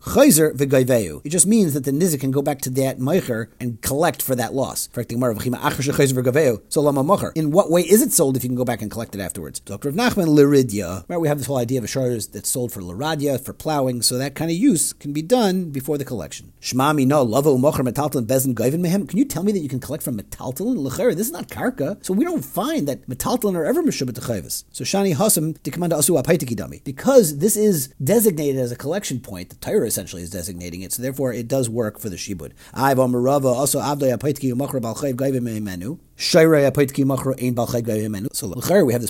Chayzer 0.00 0.54
v'Gayveu. 0.54 1.22
It 1.24 1.28
just 1.30 1.46
means 1.46 1.74
that 1.74 1.84
the 1.84 1.90
nizik 1.90 2.20
can 2.20 2.30
go 2.30 2.42
back 2.42 2.60
to 2.62 2.70
that 2.70 2.98
meicher 2.98 3.48
and 3.60 3.80
collect 3.82 4.22
for 4.22 4.34
that 4.34 4.54
loss. 4.54 4.88
So 4.92 5.02
In 7.34 7.50
what 7.50 7.70
way 7.70 7.82
is 7.82 8.02
it 8.02 8.12
sold 8.12 8.36
if 8.36 8.42
you 8.42 8.48
can 8.48 8.56
go 8.56 8.64
back 8.64 8.82
and 8.82 8.90
collect 8.90 9.14
it 9.14 9.20
afterwards? 9.20 9.60
Dr. 9.60 9.92
Nachman 9.92 10.28
Liridia. 10.28 11.04
Right, 11.08 11.18
we 11.18 11.28
have 11.28 11.38
this 11.38 11.46
whole 11.46 11.58
idea 11.58 11.78
of 11.78 11.84
a 11.84 11.88
shard 11.88 12.12
that's 12.32 12.48
sold 12.48 12.72
for 12.72 12.80
liradia, 12.80 13.42
for 13.42 13.52
plowing, 13.52 14.02
so 14.02 14.18
that 14.18 14.34
kind 14.34 14.50
of 14.50 14.56
use 14.56 14.92
can 14.92 15.12
be 15.12 15.22
done 15.22 15.70
before 15.70 15.96
the 15.96 16.04
collection. 16.04 16.52
Shmami 16.60 17.06
no 17.06 17.26
metaltalin 17.26 18.26
bezin 18.26 18.54
mehem. 18.54 19.08
Can 19.08 19.18
you 19.18 19.24
tell 19.24 19.42
me 19.42 19.52
that 19.52 19.60
you 19.60 19.68
can 19.68 19.80
collect 19.80 20.02
from 20.02 20.18
metaltalin? 20.18 20.76
Lechera, 20.76 21.16
this 21.16 21.26
is 21.26 21.32
not 21.32 21.48
karka, 21.48 22.04
so 22.04 22.12
we 22.12 22.24
don't 22.24 22.44
find 22.44 22.88
that 22.88 23.08
metaltalin 23.08 23.56
are 23.56 23.64
ever 23.64 23.82
meshubet 23.82 24.14
to 24.14 24.22
So 24.72 24.84
shani 24.84 25.14
hasam 25.14 25.58
dikamanda 25.58 25.92
asu 25.92 26.20
apaitiki 26.20 26.56
dami. 26.56 26.82
Because 26.84 27.38
this 27.38 27.56
is 27.56 27.88
designated 28.02 28.60
as 28.60 28.72
a 28.72 28.76
collection 28.76 29.20
point, 29.20 29.50
the 29.50 29.56
Torah 29.56 29.81
essentially 29.84 30.22
is 30.22 30.30
designating 30.30 30.82
it, 30.82 30.92
so 30.92 31.02
therefore 31.02 31.32
it 31.32 31.48
does 31.48 31.68
work 31.68 31.98
for 31.98 32.08
the 32.08 32.16
shibud. 32.16 32.52
Also 32.74 33.80
So 36.16 36.46
we 36.46 36.62
have 36.62 36.74
this 36.74 36.84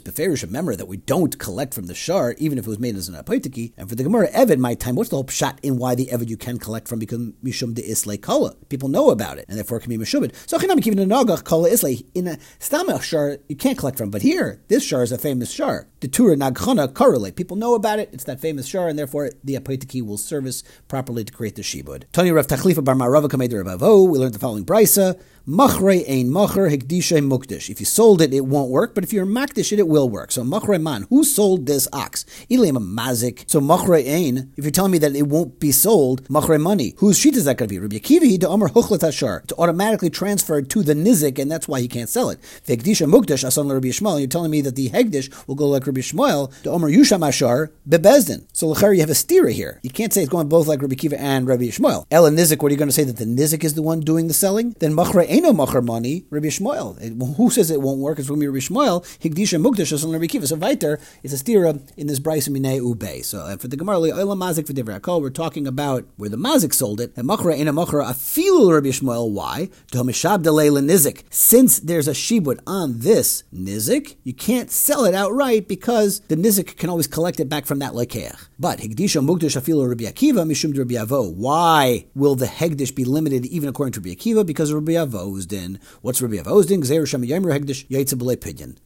Beferish 0.00 0.48
memory 0.48 0.76
that 0.76 0.86
we 0.86 0.96
don't 0.96 1.38
collect 1.38 1.74
from 1.74 1.86
the 1.86 1.94
shar, 1.94 2.34
even 2.38 2.58
if 2.58 2.66
it 2.66 2.70
was 2.70 2.78
made 2.78 2.96
as 2.96 3.08
an 3.08 3.14
Apaitki. 3.14 3.72
And 3.76 3.88
for 3.88 3.94
the 3.94 4.04
Gemara 4.04 4.30
Evid, 4.30 4.58
my 4.58 4.74
time, 4.74 4.94
what's 4.94 5.10
the 5.10 5.16
whole 5.16 5.26
shot 5.28 5.58
in 5.62 5.78
why 5.78 5.94
the 5.94 6.06
Evid 6.06 6.28
you 6.28 6.36
can 6.36 6.58
collect 6.58 6.88
from 6.88 6.98
because 6.98 7.18
Mishum 7.44 7.74
de 7.74 7.82
Islay 7.88 8.16
Kala? 8.16 8.54
People 8.68 8.88
know 8.88 9.10
about 9.10 9.38
it, 9.38 9.44
and 9.48 9.58
therefore 9.58 9.78
it 9.78 9.82
can 9.82 9.90
be 9.90 9.98
Mishubid. 9.98 10.34
So 10.46 10.58
Chinam 10.58 10.78
Kivin 10.78 11.06
Nagach 11.06 11.44
Kala 11.44 11.68
Islay. 11.68 12.02
In 12.14 12.28
a 12.28 12.38
Stamach 12.58 13.02
shar, 13.02 13.38
you 13.48 13.56
can't 13.56 13.76
collect 13.76 13.98
from, 13.98 14.10
but 14.10 14.22
here, 14.22 14.62
this 14.68 14.84
shar 14.84 15.02
is 15.02 15.12
a 15.12 15.18
famous 15.18 15.50
shar. 15.50 15.88
The 16.00 16.08
Tura 16.08 16.36
Nagchana 16.36 16.94
correlate. 16.94 17.36
People 17.36 17.56
know 17.56 17.74
about 17.74 17.98
it, 17.98 18.10
it's 18.12 18.24
that 18.24 18.40
famous 18.40 18.66
shar, 18.66 18.88
and 18.88 18.98
therefore 18.98 19.30
the 19.44 19.54
Apaitki 19.54 20.02
will 20.02 20.18
service 20.18 20.62
properly 20.88 21.24
to 21.24 21.32
create 21.32 21.56
the 21.56 21.62
Shibud. 21.62 22.04
Tony 22.12 22.30
Rav 22.30 22.46
Tachlifa 22.46 22.82
Bar 22.82 22.94
Marava 22.94 23.28
Kamed 23.28 23.52
Avo, 23.52 24.08
we 24.08 24.18
learned 24.18 24.34
the 24.34 24.38
following 24.38 24.64
brisa. 24.64 25.20
Machrei 25.46 26.08
ein 26.08 26.28
macher 26.28 26.70
mukdish. 27.00 27.70
If 27.70 27.80
you 27.80 27.86
sold 27.86 28.20
it, 28.20 28.34
it 28.34 28.44
won't 28.46 28.70
work, 28.70 28.94
but 28.94 29.04
if 29.04 29.12
you're 29.12 29.26
makdish 29.26 29.72
it, 29.72 29.78
it 29.78 29.88
will 29.88 30.08
work. 30.08 30.32
So 30.32 30.42
machrei 30.42 30.80
man, 30.80 31.06
who 31.08 31.24
sold 31.24 31.66
this 31.66 31.88
ox? 31.92 32.24
Ilim 32.50 32.76
mazik. 32.76 33.44
So 33.48 33.60
machrei 33.60 34.06
ein, 34.06 34.52
if 34.56 34.64
you're 34.64 34.70
telling 34.70 34.92
me 34.92 34.98
that 34.98 35.16
it 35.16 35.26
won't 35.28 35.58
be 35.58 35.72
sold, 35.72 36.24
machrei 36.28 36.60
money, 36.60 36.94
whose 36.98 37.18
sheet 37.18 37.36
is 37.36 37.44
that 37.44 37.56
going 37.56 37.68
to 37.68 37.74
be? 37.74 37.78
Rabbi 37.78 37.96
Akiva 37.96 38.40
to 38.40 38.50
Amar 38.50 38.68
huchlet 38.68 39.00
hashar. 39.00 39.44
It's 39.44 39.52
automatically 39.58 40.10
transferred 40.10 40.68
to 40.70 40.82
the 40.82 40.94
nizik, 40.94 41.38
and 41.38 41.50
that's 41.50 41.66
why 41.68 41.80
he 41.80 41.88
can't 41.88 42.08
sell 42.08 42.30
it. 42.30 42.40
Hekdisha 42.66 43.10
mukdish 43.10 43.44
asan 43.44 43.72
Rabbi 43.72 43.88
Yishmael. 43.88 44.18
You're 44.18 44.28
telling 44.28 44.50
me 44.50 44.60
that 44.62 44.76
the 44.76 44.90
hegdish 44.90 45.46
will 45.46 45.54
go 45.54 45.68
like 45.68 45.86
Rabbi 45.86 46.00
Yishmael 46.00 46.62
to 46.62 46.72
Amar 46.72 46.90
yusham 46.90 47.20
hashar 47.20 47.70
bebezdin. 47.88 48.46
So 48.52 48.72
lechar 48.72 48.94
you 48.94 49.00
have 49.00 49.10
a 49.10 49.14
stira 49.14 49.52
here. 49.52 49.80
You 49.82 49.90
can't 49.90 50.12
say 50.12 50.22
it's 50.22 50.30
going 50.30 50.48
both 50.48 50.66
like 50.66 50.82
Rabbi 50.82 50.94
Akiva 50.94 51.18
and 51.18 51.46
Rabbi 51.46 51.64
Yishmael. 51.64 52.06
El 52.10 52.24
nizik. 52.30 52.62
What 52.62 52.70
are 52.70 52.72
you 52.74 52.78
going 52.78 52.88
to 52.88 52.94
say 52.94 53.04
that 53.04 53.16
the 53.16 53.24
nizik 53.24 53.64
is 53.64 53.74
the 53.74 53.82
one 53.82 54.00
doing 54.00 54.28
the 54.28 54.34
selling? 54.34 54.74
Then 54.78 54.94
machrei 54.94 55.26
Eno 55.28 55.52
Machar 55.52 55.82
money, 55.82 56.24
Rabbi 56.30 56.46
Yishmael 56.46 56.81
it, 57.00 57.12
who 57.36 57.50
says 57.50 57.70
it 57.70 57.80
won't 57.80 58.00
work? 58.00 58.18
It's 58.18 58.28
going 58.28 58.40
to 58.40 58.52
be 58.52 58.58
Rishmoel. 58.58 59.02
Higdisha 59.18 59.62
Mugdash 59.62 59.92
is 59.92 60.04
on 60.04 60.12
Rabbi 60.12 60.26
Kiva. 60.26 60.46
So 60.46 60.56
weiter, 60.56 60.98
it's 61.22 61.32
a 61.32 61.42
stira 61.42 61.80
in 61.96 62.06
this 62.06 62.18
Bryce 62.18 62.48
Minei 62.48 62.76
Ube. 62.76 63.24
So 63.24 63.40
uh, 63.40 63.56
for 63.56 63.68
the 63.68 63.76
Gemara, 63.76 63.98
Oila 63.98 64.36
Mazik 64.36 64.66
for 64.66 64.72
Divrei 64.72 65.00
Hakol, 65.00 65.20
we're 65.20 65.30
talking 65.30 65.66
about 65.66 66.04
where 66.16 66.28
the 66.28 66.36
Mazik 66.36 66.74
sold 66.74 67.00
it. 67.00 67.12
And 67.16 67.28
Machra 67.28 67.56
in 67.56 67.68
a 67.68 67.72
Machra 67.72 68.04
Afilu 68.04 68.72
Rabbi 68.72 68.88
Yishmael. 68.88 69.30
Why? 69.30 69.70
Domishab 69.92 70.42
Delela 70.42 70.84
Nizik. 70.84 71.22
Since 71.30 71.80
there's 71.80 72.08
a 72.08 72.12
shibud 72.12 72.60
on 72.66 72.98
this 73.00 73.44
Nizik, 73.54 74.16
you 74.24 74.34
can't 74.34 74.70
sell 74.70 75.04
it 75.04 75.14
outright 75.14 75.68
because 75.68 76.20
the 76.28 76.36
Nizik 76.36 76.76
can 76.76 76.90
always 76.90 77.06
collect 77.06 77.40
it 77.40 77.48
back 77.48 77.66
from 77.66 77.78
that 77.78 77.92
Lekeach. 77.92 78.48
But 78.58 78.78
Higdisha 78.80 79.24
Mugdash 79.24 79.60
Afilu 79.60 79.88
Rabbi 79.88 80.04
Akiva 80.04 80.46
Mishum 80.46 80.76
Rabbi 80.76 80.94
Avo. 80.94 81.32
Why 81.32 82.06
will 82.14 82.34
the 82.34 82.46
Hegdish 82.46 82.94
be 82.94 83.04
limited 83.04 83.46
even 83.46 83.68
according 83.68 83.92
to 83.92 84.00
Rabbi 84.00 84.14
Akiva? 84.14 84.46
Because 84.46 84.70
of 84.70 84.76
Rabbi 84.76 84.92
Avo's 84.92 85.46
din. 85.46 85.78
What's 86.00 86.20
Rabbi 86.22 86.36
Avo's? 86.36 86.66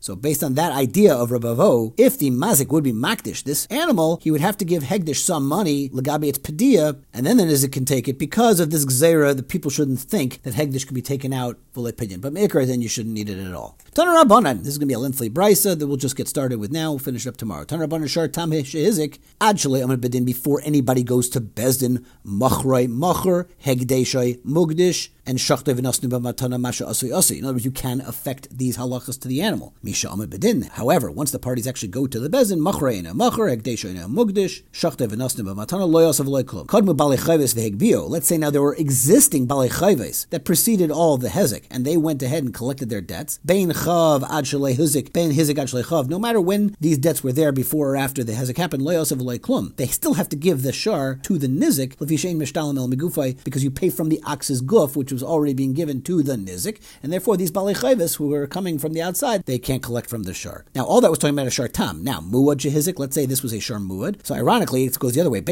So 0.00 0.16
based 0.16 0.43
on 0.43 0.55
that 0.55 0.73
idea 0.73 1.14
of 1.14 1.31
Rabbi 1.31 1.49
Avo, 1.49 1.95
if 1.97 2.19
the 2.19 2.31
Mazik 2.31 2.69
would 2.69 2.85
be 2.85 2.93
Makdish, 2.93 3.45
this 3.45 3.66
animal, 3.66 4.19
he 4.23 4.31
would 4.31 4.40
have 4.40 4.57
to 4.59 4.64
give 4.64 4.83
Hegdish 4.83 5.19
some 5.19 5.47
money, 5.47 5.88
Lagabi 5.90 6.28
its 6.28 6.38
Padiyah, 6.38 7.02
and 7.12 7.26
then 7.26 7.37
the 7.37 7.45
Nizik 7.45 7.73
can 7.73 7.85
take 7.85 8.09
it 8.09 8.19
because 8.19 8.61
of 8.61 8.71
this 8.71 8.85
Gzeira, 8.85 9.37
the 9.37 9.43
people 9.43 9.71
shouldn't 9.71 10.00
think 10.00 10.43
that 10.43 10.55
Hegdish 10.55 10.87
could 10.87 10.95
be 10.95 11.02
taken 11.02 11.33
out 11.33 11.59
Pidyon. 11.76 12.21
But 12.21 12.33
Meikar, 12.33 12.66
then 12.66 12.81
you 12.81 12.88
shouldn't 12.88 13.14
need 13.14 13.28
it 13.28 13.38
at 13.38 13.55
all. 13.55 13.78
Tanar 13.93 14.25
Rabbanan. 14.25 14.59
This 14.59 14.69
is 14.69 14.78
going 14.78 14.88
to 14.88 14.93
be 14.93 14.95
a 14.95 14.99
lengthy 14.99 15.31
brisa 15.31 15.78
that 15.78 15.87
we'll 15.87 15.97
just 15.97 16.16
get 16.16 16.28
started 16.28 16.59
with 16.59 16.73
now. 16.73 16.90
We'll 16.90 16.99
finish 16.99 17.26
it 17.26 17.28
up 17.28 17.37
tomorrow. 17.37 17.64
Tanar 17.64 17.87
Rabbanan 17.87 18.09
Shar 18.09 18.28
Tam 18.28 18.50
Shehizik. 18.50 19.19
Ad 19.40 19.57
Shalei 19.57 19.85
Amad 19.85 19.99
Bedin 19.99 20.25
before 20.25 20.61
anybody 20.64 21.02
goes 21.02 21.28
to 21.31 21.40
Bezdin. 21.40 22.05
Machroi 22.25 22.88
Macher 22.88 23.47
Hegdeshai 23.64 24.40
Mugdish 24.43 25.11
and 25.26 25.38
shachtei 25.38 25.75
v'nasnu 25.75 26.09
b'matana 26.09 26.61
masha 26.61 26.85
asui 26.85 27.11
asui. 27.11 27.38
In 27.38 27.45
other 27.45 27.54
words, 27.54 27.64
you 27.64 27.71
can 27.71 28.00
affect 28.00 28.56
these 28.56 28.76
halachas 28.76 29.21
to 29.21 29.28
the 29.28 29.42
animal. 29.42 29.75
Misha 29.83 30.09
amid 30.11 30.30
bedin. 30.30 30.68
However, 30.71 31.11
once 31.11 31.30
the 31.30 31.38
parties 31.38 31.66
actually 31.66 31.88
go 31.88 32.06
to 32.06 32.21
the 32.21 32.30
bezin, 32.30 32.59
machreina 32.61 33.14
machar, 33.14 33.47
hegdeshoina 33.49 34.06
mugdish, 34.09 34.62
shachtei 34.73 35.09
v'nasnu 35.09 35.42
b'matana 35.42 35.88
loyasav 35.88 36.26
loyklum. 36.26 36.66
Kadmu 36.66 36.97
balechayves 36.97 37.54
v'hegbio. 37.54 38.09
Let's 38.09 38.26
say 38.26 38.38
now 38.38 38.50
there 38.50 38.62
were 38.62 38.75
existing 38.75 39.47
balechayves 39.47 40.28
that 40.30 40.45
preceded 40.45 40.90
all 40.90 41.14
of 41.14 41.21
the 41.21 41.28
hezek, 41.28 41.64
and 41.71 41.85
they 41.85 41.97
went 41.97 42.23
ahead 42.23 42.45
and 42.45 42.54
collected 42.54 42.88
their 42.88 43.00
debts. 43.00 43.40
Bein 43.45 43.71
chav 43.71 44.23
ad 44.30 44.45
shalei 44.45 44.76
bein 45.12 45.33
hizik 45.33 45.59
ad 45.59 45.68
shalei 45.68 45.85
chav. 45.85 46.09
No 46.09 46.18
matter 46.18 46.40
when 46.40 46.76
these 46.80 46.99
debts 46.99 47.25
were 47.25 47.33
there 47.33 47.52
before 47.52 47.90
or 47.90 47.97
after 47.97 48.23
the 48.23 48.33
hezek 48.33 48.56
happened, 48.56 48.83
loyasav 48.83 49.21
loyklum. 49.21 49.75
They 49.76 49.87
still 49.87 50.14
have 50.14 50.28
to 50.28 50.37
give 50.37 50.62
the 50.62 50.73
shar 50.73 51.16
to 51.23 51.38
the 51.38 51.49
nizik, 51.49 51.97
lefishein 51.97 52.37
mishtalim 52.37 52.78
el 52.78 52.88
megufay, 52.88 53.42
because 53.45 53.64
you 53.64 53.71
pay 53.71 53.90
from 53.90 54.09
the 54.09 54.21
ox's 54.25 54.62
guf, 54.62 54.95
which 54.95 55.16
was 55.17 55.23
already 55.23 55.55
being 55.55 55.73
given 55.73 56.03
to 56.03 56.23
the 56.23 56.37
nizik, 56.37 56.81
and 57.03 57.13
therefore 57.13 57.37
these 57.37 57.51
balei 57.51 58.17
who 58.17 58.33
are 58.35 58.47
coming 58.47 58.79
from 58.79 58.93
the 58.93 59.03
outside, 59.03 59.45
they 59.47 59.59
can't 59.59 59.83
collect 59.83 60.11
from 60.11 60.25
the 60.25 60.35
shar. 60.35 60.65
Now, 60.75 60.85
all 60.85 61.01
that 61.01 61.11
was 61.11 61.19
talking 61.19 61.35
about 61.35 61.47
a 61.47 61.51
shar 61.51 61.69
tam. 61.69 62.05
Now, 62.05 62.21
muad 62.21 62.57
jehizik, 62.57 62.99
let's 62.99 63.15
say 63.15 63.27
this 63.27 63.43
was 63.43 63.53
a 63.53 63.61
shar 63.61 63.79
muad. 63.79 64.25
So 64.27 64.35
ironically, 64.35 64.85
it 64.85 64.99
goes 64.99 65.15
the 65.15 65.21
other 65.21 65.31
way. 65.31 65.39
It 65.39 65.45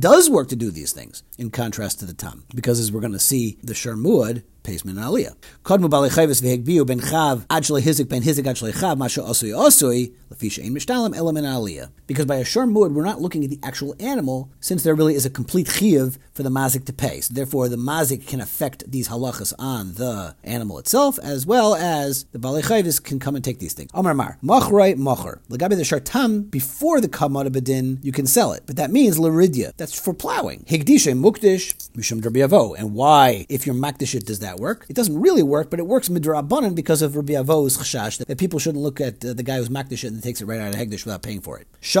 does 0.00 0.30
work 0.30 0.48
to 0.48 0.56
do 0.56 0.70
these 0.70 0.92
things, 0.92 1.22
in 1.38 1.50
contrast 1.50 2.00
to 2.00 2.06
the 2.06 2.14
tam, 2.14 2.44
because 2.54 2.80
as 2.80 2.92
we're 2.92 3.00
going 3.00 3.12
to 3.12 3.18
see, 3.18 3.58
the 3.62 3.74
shar 3.74 3.94
muad 3.94 4.42
pays 4.68 4.84
min 4.84 4.96
aliyah. 4.96 5.34
Kodmu 5.64 5.88
balei 5.88 6.10
chayvis 6.16 6.42
v'hegbiu 6.44 6.86
ben 6.86 7.00
chav 7.00 7.46
ad 7.48 7.64
hizik 7.64 8.08
ben 8.08 8.22
hizik 8.22 8.46
ad 8.46 8.56
shalei 8.56 8.74
chav 8.80 8.98
masha 8.98 9.22
osui 9.22 9.52
osui 9.66 10.12
lefisha 10.30 10.64
ein 10.64 10.74
mishtalim 10.74 11.14
aliyah. 11.14 11.90
Because 12.06 12.26
by 12.26 12.36
a 12.36 12.44
shor 12.44 12.66
muad, 12.66 12.92
we're 12.92 13.04
not 13.04 13.20
looking 13.20 13.44
at 13.44 13.50
the 13.50 13.58
actual 13.62 13.94
animal, 13.98 14.50
since 14.60 14.82
there 14.82 14.94
really 14.94 15.14
is 15.14 15.24
a 15.24 15.30
complete 15.30 15.68
chiyuv 15.68 16.18
for 16.32 16.42
the 16.42 16.50
mazik 16.50 16.84
to 16.84 16.92
pay. 16.92 17.20
So 17.20 17.34
therefore, 17.34 17.68
the 17.68 17.76
mazik 17.76 18.26
can 18.26 18.40
affect 18.40 18.90
these 18.90 19.08
halachas 19.08 19.52
on 19.58 19.94
the 19.94 20.34
animal 20.44 20.78
itself, 20.78 21.18
as 21.20 21.46
well 21.46 21.74
as 21.74 22.24
the 22.32 22.38
balei 22.38 22.62
chayvis 22.62 23.02
can 23.02 23.18
come 23.18 23.34
and 23.34 23.44
take 23.44 23.58
these 23.58 23.72
things. 23.72 23.90
Amar 23.94 24.14
mar 24.14 24.38
machrei 24.44 24.94
macher 24.96 25.38
legabi 25.50 25.76
the 25.76 25.88
shartam 25.90 26.50
before 26.50 27.00
the 27.00 27.08
kamad 27.08 27.48
bedin, 27.48 27.98
you 28.02 28.12
can 28.12 28.26
sell 28.26 28.52
it, 28.52 28.64
but 28.66 28.76
that 28.76 28.90
means 28.90 29.18
laridia. 29.18 29.72
That's 29.76 29.98
for 29.98 30.12
plowing. 30.12 30.64
Higdisha 30.68 31.18
mukdish 31.18 31.74
mishum 31.92 32.20
derbiavo. 32.20 32.78
And 32.78 32.94
why, 32.94 33.46
if 33.48 33.66
you're 33.66 33.74
makdishit, 33.74 34.24
does 34.24 34.40
that 34.40 34.57
work? 34.58 34.86
It 34.88 34.96
doesn't 34.96 35.18
really 35.20 35.42
work, 35.42 35.70
but 35.70 35.78
it 35.78 35.86
works 35.86 36.08
midrabanan 36.08 36.74
because 36.74 37.02
of 37.02 37.16
Rabbi 37.16 37.34
Avo's 37.34 37.76
chashash 37.78 38.24
that 38.24 38.38
people 38.38 38.58
shouldn't 38.58 38.82
look 38.82 39.00
at 39.00 39.24
uh, 39.24 39.32
the 39.32 39.42
guy 39.42 39.56
who's 39.56 39.68
makdish 39.68 40.04
it 40.04 40.08
and 40.08 40.22
takes 40.22 40.40
it 40.40 40.46
right 40.46 40.60
out 40.60 40.74
of 40.74 40.80
hegdish 40.80 41.04
without 41.04 41.22
paying 41.22 41.40
for 41.40 41.58
it. 41.58 41.66
This 41.80 41.94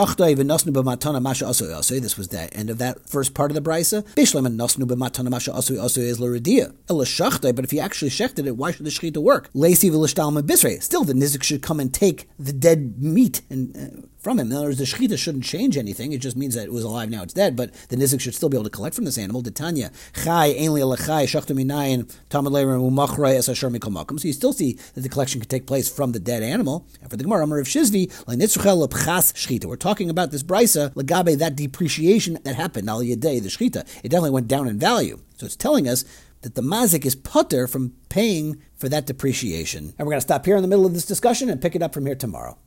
was 2.18 2.28
the 2.28 2.48
end 2.52 2.70
of 2.70 2.78
that 2.78 3.08
first 3.08 3.34
part 3.34 3.50
of 3.50 3.54
the 3.54 3.60
brisa. 3.60 4.02
Bishlam 4.14 4.46
and 4.46 4.58
nosnu 4.58 4.84
b'matana 4.86 5.30
masha 5.30 5.50
asu 5.52 5.76
asu 5.76 5.98
is 5.98 6.20
l'redia. 6.20 6.74
Ela 6.88 7.04
shachtay, 7.04 7.54
but 7.54 7.64
if 7.64 7.70
he 7.70 7.80
actually 7.80 8.10
shechted 8.10 8.46
it, 8.46 8.56
why 8.56 8.70
should 8.70 8.86
the 8.86 8.90
shechita 8.90 9.18
work? 9.18 9.50
Lacy 9.54 9.90
v'lishtalma 9.90 10.42
bisrei. 10.42 10.82
Still, 10.82 11.04
the 11.04 11.12
nizik 11.12 11.42
should 11.42 11.62
come 11.62 11.80
and 11.80 11.92
take 11.92 12.28
the 12.38 12.52
dead 12.52 13.02
meat 13.02 13.42
and. 13.50 13.76
Uh, 13.76 14.06
from 14.18 14.38
him. 14.38 14.50
In 14.50 14.56
other 14.56 14.66
words, 14.66 14.78
the 14.78 14.84
shechita 14.84 15.18
shouldn't 15.18 15.44
change 15.44 15.76
anything. 15.76 16.12
It 16.12 16.20
just 16.20 16.36
means 16.36 16.54
that 16.54 16.64
it 16.64 16.72
was 16.72 16.84
alive, 16.84 17.10
now 17.10 17.22
it's 17.22 17.34
dead. 17.34 17.56
But 17.56 17.72
the 17.88 17.96
nizik 17.96 18.20
should 18.20 18.34
still 18.34 18.48
be 18.48 18.56
able 18.56 18.64
to 18.64 18.70
collect 18.70 18.94
from 18.94 19.04
this 19.04 19.18
animal. 19.18 19.42
Titania 19.42 19.90
chai 20.14 20.54
ainli 20.54 20.80
alachai 20.80 21.24
shachtu 21.24 21.56
minayin 21.56 22.12
tamad 22.28 22.52
umachray 22.52 23.36
as 23.36 23.48
asher 23.48 23.70
mikol 23.70 23.92
makom. 23.92 24.18
So 24.18 24.28
you 24.28 24.34
still 24.34 24.52
see 24.52 24.74
that 24.94 25.00
the 25.00 25.08
collection 25.08 25.40
can 25.40 25.48
take 25.48 25.66
place 25.66 25.88
from 25.88 26.12
the 26.12 26.20
dead 26.20 26.42
animal. 26.42 26.86
And 27.00 27.10
for 27.10 27.16
the 27.16 27.24
Gemara, 27.24 27.44
Amar 27.44 27.58
of 27.60 27.66
Shizvi 27.66 28.12
le'nitzruchel 28.24 28.86
lepchas 28.86 29.32
shechita. 29.34 29.66
We're 29.66 29.76
talking 29.76 30.10
about 30.10 30.30
this 30.30 30.42
brisa 30.42 30.92
legabe 30.94 31.38
that 31.38 31.56
depreciation 31.56 32.38
that 32.44 32.54
happened 32.54 32.88
al 32.88 33.02
yedei 33.02 33.42
the 33.42 33.48
shechita. 33.48 33.86
It 34.02 34.08
definitely 34.08 34.30
went 34.30 34.48
down 34.48 34.68
in 34.68 34.78
value. 34.78 35.20
So 35.36 35.46
it's 35.46 35.56
telling 35.56 35.88
us 35.88 36.04
that 36.42 36.54
the 36.54 36.62
mazik 36.62 37.04
is 37.04 37.14
putter 37.14 37.66
from 37.66 37.94
paying 38.08 38.62
for 38.76 38.88
that 38.88 39.06
depreciation. 39.06 39.94
And 39.98 40.06
we're 40.06 40.12
going 40.12 40.18
to 40.18 40.22
stop 40.22 40.44
here 40.44 40.56
in 40.56 40.62
the 40.62 40.68
middle 40.68 40.86
of 40.86 40.94
this 40.94 41.06
discussion 41.06 41.48
and 41.48 41.60
pick 41.60 41.74
it 41.74 41.82
up 41.82 41.94
from 41.94 42.06
here 42.06 42.14
tomorrow. 42.14 42.58